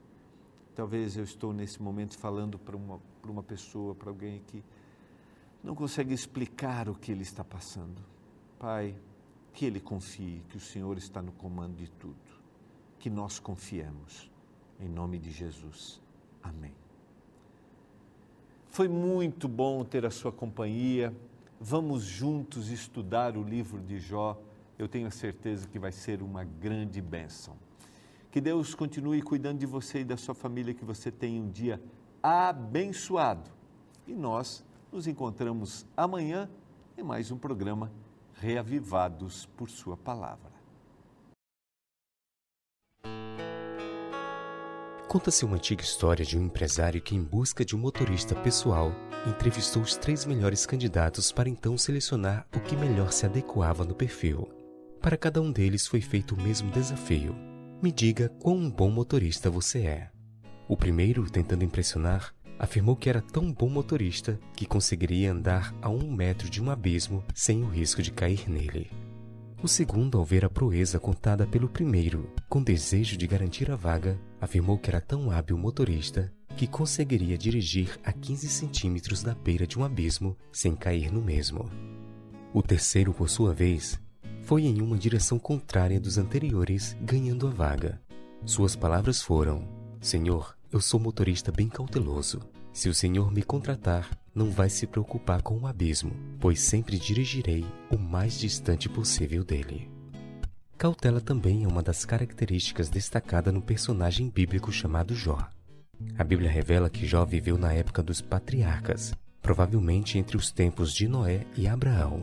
Talvez 0.74 1.16
eu 1.16 1.24
estou 1.24 1.52
nesse 1.52 1.82
momento 1.82 2.16
falando 2.16 2.58
para 2.58 2.76
uma, 2.76 3.00
para 3.20 3.30
uma 3.30 3.42
pessoa, 3.42 3.94
para 3.94 4.08
alguém 4.08 4.40
que 4.46 4.64
não 5.62 5.74
consegue 5.74 6.14
explicar 6.14 6.88
o 6.88 6.94
que 6.94 7.10
ele 7.10 7.22
está 7.22 7.42
passando. 7.42 8.00
Pai, 8.58 8.96
que 9.52 9.64
ele 9.64 9.80
confie 9.80 10.42
que 10.48 10.56
o 10.56 10.60
Senhor 10.60 10.96
está 10.98 11.20
no 11.20 11.32
comando 11.32 11.76
de 11.76 11.90
tudo. 11.90 12.16
Que 12.98 13.10
nós 13.10 13.38
confiemos. 13.38 14.30
Em 14.80 14.88
nome 14.88 15.18
de 15.18 15.30
Jesus. 15.30 16.00
Amém. 16.42 16.72
Foi 18.68 18.86
muito 18.86 19.48
bom 19.48 19.84
ter 19.84 20.06
a 20.06 20.10
sua 20.10 20.30
companhia. 20.30 21.12
Vamos 21.60 22.04
juntos 22.04 22.70
estudar 22.70 23.36
o 23.36 23.42
livro 23.42 23.80
de 23.80 23.98
Jó. 23.98 24.40
eu 24.78 24.86
tenho 24.86 25.08
a 25.08 25.10
certeza 25.10 25.66
que 25.66 25.78
vai 25.78 25.90
ser 25.90 26.22
uma 26.22 26.44
grande 26.44 27.02
bênção. 27.02 27.56
Que 28.30 28.40
Deus 28.40 28.74
continue 28.74 29.20
cuidando 29.20 29.58
de 29.58 29.66
você 29.66 30.00
e 30.00 30.04
da 30.04 30.16
sua 30.16 30.34
família, 30.34 30.72
que 30.72 30.84
você 30.84 31.10
tenha 31.10 31.42
um 31.42 31.50
dia 31.50 31.82
abençoado. 32.22 33.50
E 34.06 34.14
nós 34.14 34.64
nos 34.92 35.08
encontramos 35.08 35.84
amanhã 35.96 36.48
em 36.96 37.02
mais 37.02 37.32
um 37.32 37.36
programa 37.36 37.90
Reavivados 38.40 39.46
por 39.56 39.68
Sua 39.68 39.96
Palavra. 39.96 40.52
Conta-se 45.08 45.44
uma 45.44 45.56
antiga 45.56 45.82
história 45.82 46.24
de 46.24 46.38
um 46.38 46.44
empresário 46.44 47.02
que, 47.02 47.16
em 47.16 47.22
busca 47.22 47.64
de 47.64 47.74
um 47.74 47.80
motorista 47.80 48.36
pessoal, 48.36 48.92
entrevistou 49.26 49.82
os 49.82 49.96
três 49.96 50.24
melhores 50.24 50.64
candidatos 50.64 51.32
para 51.32 51.48
então 51.48 51.76
selecionar 51.76 52.46
o 52.54 52.60
que 52.60 52.76
melhor 52.76 53.10
se 53.10 53.26
adequava 53.26 53.84
no 53.84 53.94
perfil. 53.94 54.48
Para 55.02 55.16
cada 55.16 55.42
um 55.42 55.50
deles 55.50 55.88
foi 55.88 56.00
feito 56.00 56.36
o 56.36 56.40
mesmo 56.40 56.70
desafio: 56.70 57.34
me 57.82 57.90
diga 57.90 58.28
quão 58.40 58.70
bom 58.70 58.88
motorista 58.88 59.50
você 59.50 59.84
é. 59.84 60.10
O 60.68 60.76
primeiro, 60.76 61.28
tentando 61.28 61.64
impressionar, 61.64 62.32
afirmou 62.58 62.96
que 62.96 63.08
era 63.08 63.20
tão 63.20 63.52
bom 63.52 63.68
motorista 63.68 64.38
que 64.56 64.66
conseguiria 64.66 65.32
andar 65.32 65.74
a 65.80 65.88
um 65.88 66.10
metro 66.10 66.50
de 66.50 66.62
um 66.62 66.70
abismo 66.70 67.24
sem 67.34 67.62
o 67.62 67.68
risco 67.68 68.02
de 68.02 68.10
cair 68.10 68.48
nele. 68.48 68.90
O 69.62 69.68
segundo, 69.68 70.18
ao 70.18 70.24
ver 70.24 70.44
a 70.44 70.50
proeza 70.50 70.98
contada 70.98 71.46
pelo 71.46 71.68
primeiro, 71.68 72.30
com 72.48 72.62
desejo 72.62 73.16
de 73.16 73.26
garantir 73.26 73.70
a 73.70 73.76
vaga, 73.76 74.18
afirmou 74.40 74.78
que 74.78 74.90
era 74.90 75.00
tão 75.00 75.30
hábil 75.30 75.56
motorista 75.58 76.32
que 76.56 76.66
conseguiria 76.66 77.38
dirigir 77.38 77.98
a 78.04 78.12
15 78.12 78.48
centímetros 78.48 79.22
da 79.22 79.32
beira 79.32 79.66
de 79.66 79.78
um 79.78 79.84
abismo 79.84 80.36
sem 80.50 80.74
cair 80.74 81.12
no 81.12 81.22
mesmo. 81.22 81.70
O 82.52 82.62
terceiro, 82.62 83.14
por 83.14 83.28
sua 83.28 83.54
vez, 83.54 84.00
foi 84.42 84.62
em 84.62 84.80
uma 84.80 84.98
direção 84.98 85.38
contrária 85.38 86.00
dos 86.00 86.18
anteriores, 86.18 86.96
ganhando 87.00 87.46
a 87.46 87.50
vaga. 87.50 88.00
Suas 88.44 88.74
palavras 88.74 89.22
foram: 89.22 89.68
Senhor, 90.00 90.57
eu 90.70 90.80
sou 90.80 91.00
motorista 91.00 91.50
bem 91.50 91.68
cauteloso. 91.68 92.40
Se 92.72 92.88
o 92.88 92.94
Senhor 92.94 93.32
me 93.32 93.42
contratar, 93.42 94.08
não 94.34 94.50
vai 94.50 94.68
se 94.68 94.86
preocupar 94.86 95.42
com 95.42 95.58
o 95.58 95.66
abismo, 95.66 96.12
pois 96.38 96.60
sempre 96.60 96.98
dirigirei 96.98 97.64
o 97.90 97.96
mais 97.96 98.38
distante 98.38 98.88
possível 98.88 99.42
dele. 99.42 99.90
Cautela 100.76 101.20
também 101.20 101.64
é 101.64 101.66
uma 101.68 101.82
das 101.82 102.04
características 102.04 102.88
destacada 102.88 103.50
no 103.50 103.60
personagem 103.60 104.28
bíblico 104.28 104.70
chamado 104.70 105.14
Jó. 105.14 105.38
A 106.16 106.22
Bíblia 106.22 106.50
revela 106.50 106.88
que 106.88 107.06
Jó 107.06 107.24
viveu 107.24 107.58
na 107.58 107.72
época 107.72 108.02
dos 108.02 108.20
patriarcas, 108.20 109.12
provavelmente 109.42 110.18
entre 110.18 110.36
os 110.36 110.52
tempos 110.52 110.92
de 110.92 111.08
Noé 111.08 111.44
e 111.56 111.66
Abraão. 111.66 112.22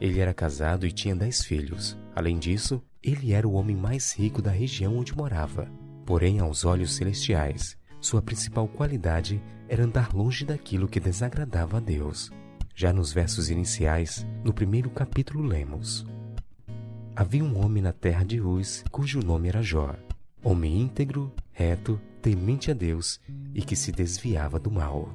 Ele 0.00 0.20
era 0.20 0.32
casado 0.32 0.86
e 0.86 0.92
tinha 0.92 1.14
dez 1.14 1.44
filhos. 1.44 1.98
Além 2.14 2.38
disso, 2.38 2.82
ele 3.02 3.32
era 3.32 3.46
o 3.46 3.52
homem 3.52 3.76
mais 3.76 4.14
rico 4.14 4.40
da 4.40 4.50
região 4.50 4.96
onde 4.96 5.14
morava. 5.14 5.70
Porém, 6.06 6.38
aos 6.38 6.64
olhos 6.64 6.96
celestiais, 6.96 7.76
sua 8.00 8.22
principal 8.22 8.66
qualidade 8.66 9.42
era 9.68 9.84
andar 9.84 10.14
longe 10.14 10.44
daquilo 10.44 10.88
que 10.88 10.98
desagradava 10.98 11.76
a 11.76 11.80
Deus. 11.80 12.30
Já 12.74 12.92
nos 12.92 13.12
versos 13.12 13.50
iniciais, 13.50 14.26
no 14.42 14.52
primeiro 14.52 14.88
capítulo, 14.90 15.42
lemos: 15.42 16.06
Havia 17.14 17.44
um 17.44 17.62
homem 17.62 17.82
na 17.82 17.92
terra 17.92 18.24
de 18.24 18.40
Uz, 18.40 18.82
cujo 18.90 19.20
nome 19.20 19.48
era 19.48 19.62
Jó, 19.62 19.94
homem 20.42 20.80
íntegro, 20.80 21.32
reto, 21.52 22.00
temente 22.22 22.70
a 22.70 22.74
Deus 22.74 23.20
e 23.54 23.62
que 23.62 23.76
se 23.76 23.92
desviava 23.92 24.58
do 24.58 24.70
mal. 24.70 25.14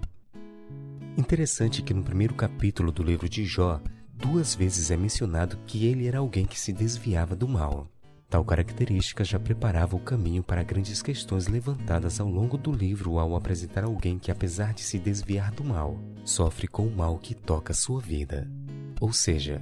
Interessante 1.17 1.81
que 1.81 1.93
no 1.93 2.03
primeiro 2.03 2.35
capítulo 2.35 2.91
do 2.91 3.01
livro 3.01 3.27
de 3.27 3.45
Jó, 3.45 3.81
duas 4.13 4.53
vezes 4.53 4.91
é 4.91 4.97
mencionado 4.97 5.57
que 5.65 5.85
ele 5.85 6.07
era 6.07 6.19
alguém 6.19 6.45
que 6.45 6.59
se 6.59 6.71
desviava 6.71 7.35
do 7.35 7.47
mal. 7.47 7.89
Tal 8.29 8.43
característica 8.43 9.23
já 9.23 9.39
preparava 9.39 9.95
o 9.95 9.99
caminho 9.99 10.43
para 10.43 10.63
grandes 10.63 11.01
questões 11.01 11.47
levantadas 11.47 12.19
ao 12.19 12.27
longo 12.27 12.57
do 12.57 12.71
livro 12.71 13.19
ao 13.19 13.35
apresentar 13.35 13.83
alguém 13.83 14.17
que, 14.17 14.31
apesar 14.31 14.73
de 14.73 14.81
se 14.81 14.97
desviar 14.97 15.51
do 15.51 15.63
mal, 15.63 15.97
sofre 16.23 16.67
com 16.67 16.87
o 16.87 16.95
mal 16.95 17.17
que 17.17 17.35
toca 17.35 17.73
sua 17.73 18.01
vida. 18.01 18.49
Ou 18.99 19.13
seja, 19.13 19.61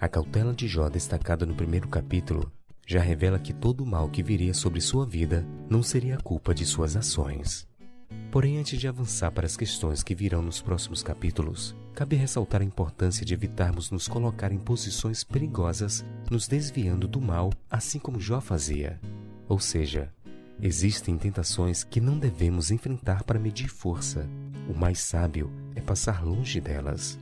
a 0.00 0.08
cautela 0.08 0.54
de 0.54 0.66
Jó 0.66 0.88
destacada 0.88 1.44
no 1.44 1.54
primeiro 1.54 1.88
capítulo 1.88 2.50
já 2.86 3.00
revela 3.00 3.38
que 3.38 3.52
todo 3.52 3.84
o 3.84 3.86
mal 3.86 4.08
que 4.08 4.22
viria 4.22 4.54
sobre 4.54 4.80
sua 4.80 5.06
vida 5.06 5.46
não 5.68 5.82
seria 5.82 6.16
culpa 6.16 6.54
de 6.54 6.64
suas 6.64 6.96
ações. 6.96 7.68
Porém, 8.32 8.58
antes 8.58 8.80
de 8.80 8.88
avançar 8.88 9.30
para 9.30 9.46
as 9.46 9.56
questões 9.56 10.02
que 10.02 10.14
virão 10.14 10.42
nos 10.42 10.60
próximos 10.60 11.02
capítulos, 11.02 11.76
cabe 11.94 12.16
ressaltar 12.16 12.62
a 12.62 12.64
importância 12.64 13.24
de 13.24 13.34
evitarmos 13.34 13.90
nos 13.90 14.08
colocar 14.08 14.52
em 14.52 14.58
posições 14.58 15.24
perigosas, 15.24 16.04
nos 16.30 16.48
desviando 16.48 17.06
do 17.06 17.20
mal, 17.20 17.52
assim 17.70 17.98
como 17.98 18.20
Jó 18.20 18.40
fazia. 18.40 19.00
Ou 19.48 19.58
seja, 19.58 20.12
existem 20.60 21.16
tentações 21.18 21.82
que 21.84 22.00
não 22.00 22.18
devemos 22.18 22.70
enfrentar 22.70 23.24
para 23.24 23.38
medir 23.38 23.68
força. 23.68 24.28
O 24.68 24.78
mais 24.78 25.00
sábio 25.00 25.50
é 25.74 25.80
passar 25.80 26.24
longe 26.24 26.60
delas. 26.60 27.18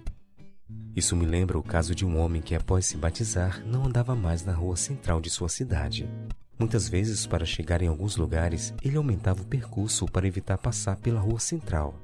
Isso 0.95 1.15
me 1.15 1.25
lembra 1.25 1.59
o 1.59 1.63
caso 1.63 1.95
de 1.95 2.05
um 2.05 2.19
homem 2.19 2.43
que, 2.43 2.55
após 2.55 2.87
se 2.87 2.97
batizar, 2.97 3.65
não 3.65 3.87
andava 3.87 4.15
mais 4.15 4.45
na 4.45 4.53
rua 4.53 4.77
central 4.77 5.21
de 5.21 5.31
sua 5.31 5.49
cidade. 5.49 6.09
Muitas 6.59 6.89
vezes, 6.89 7.25
para 7.25 7.47
chegar 7.47 7.81
em 7.83 7.87
alguns 7.87 8.17
lugares, 8.17 8.75
ele 8.83 8.97
aumentava 8.97 9.43
o 9.43 9.47
percurso 9.47 10.07
para 10.07 10.27
evitar 10.27 10.59
passar 10.59 10.97
pela 10.97 11.21
rua 11.21 11.39
central. 11.39 11.95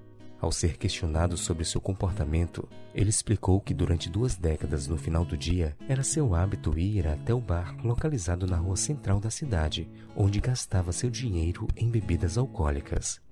Ao 0.45 0.53
ser 0.53 0.77
questionado 0.77 1.39
sobre 1.39 1.65
seu 1.65 1.81
comportamento, 1.81 2.69
ele 2.95 3.09
explicou 3.09 3.59
que 3.63 3.73
durante 3.73 4.11
duas 4.11 4.37
décadas 4.37 4.87
no 4.87 4.99
final 4.99 5.25
do 5.25 5.39
dia 5.39 5.75
era 5.89 6.03
seu 6.03 6.35
hábito 6.35 6.79
ir 6.79 7.09
até 7.09 7.33
o 7.33 7.41
bar 7.41 7.75
localizado 7.83 8.47
na 8.47 8.59
rua 8.59 8.77
central 8.77 9.19
da 9.19 9.31
cidade, 9.31 9.89
onde 10.15 10.43
gastava 10.43 10.93
seu 10.93 11.09
dinheiro 11.09 11.67
em 11.75 11.89
bebidas 11.89 12.37
alcoólicas. 12.37 13.23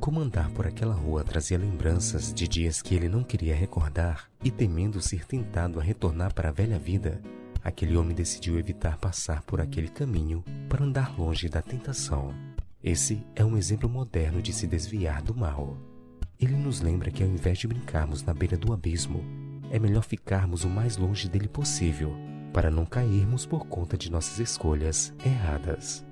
Como 0.00 0.18
andar 0.18 0.50
por 0.52 0.66
aquela 0.66 0.94
rua 0.94 1.22
trazia 1.22 1.58
lembranças 1.58 2.32
de 2.32 2.48
dias 2.48 2.80
que 2.80 2.94
ele 2.94 3.10
não 3.10 3.22
queria 3.22 3.54
recordar 3.54 4.30
e 4.42 4.50
temendo 4.50 5.02
ser 5.02 5.26
tentado 5.26 5.78
a 5.78 5.82
retornar 5.82 6.32
para 6.32 6.48
a 6.48 6.52
velha 6.52 6.78
vida, 6.78 7.20
aquele 7.62 7.98
homem 7.98 8.16
decidiu 8.16 8.58
evitar 8.58 8.96
passar 8.96 9.42
por 9.42 9.60
aquele 9.60 9.90
caminho 9.90 10.42
para 10.70 10.86
andar 10.86 11.14
longe 11.18 11.50
da 11.50 11.60
tentação. 11.60 12.34
Esse 12.82 13.22
é 13.36 13.44
um 13.44 13.58
exemplo 13.58 13.90
moderno 13.90 14.40
de 14.40 14.54
se 14.54 14.66
desviar 14.66 15.20
do 15.20 15.34
mal. 15.34 15.76
Ele 16.44 16.56
nos 16.56 16.82
lembra 16.82 17.10
que 17.10 17.22
ao 17.22 17.28
invés 17.28 17.56
de 17.56 17.66
brincarmos 17.66 18.22
na 18.22 18.34
beira 18.34 18.54
do 18.54 18.70
abismo, 18.70 19.24
é 19.70 19.78
melhor 19.78 20.02
ficarmos 20.02 20.62
o 20.62 20.68
mais 20.68 20.98
longe 20.98 21.26
dele 21.26 21.48
possível, 21.48 22.14
para 22.52 22.70
não 22.70 22.84
cairmos 22.84 23.46
por 23.46 23.66
conta 23.66 23.96
de 23.96 24.12
nossas 24.12 24.38
escolhas 24.38 25.14
erradas. 25.24 26.04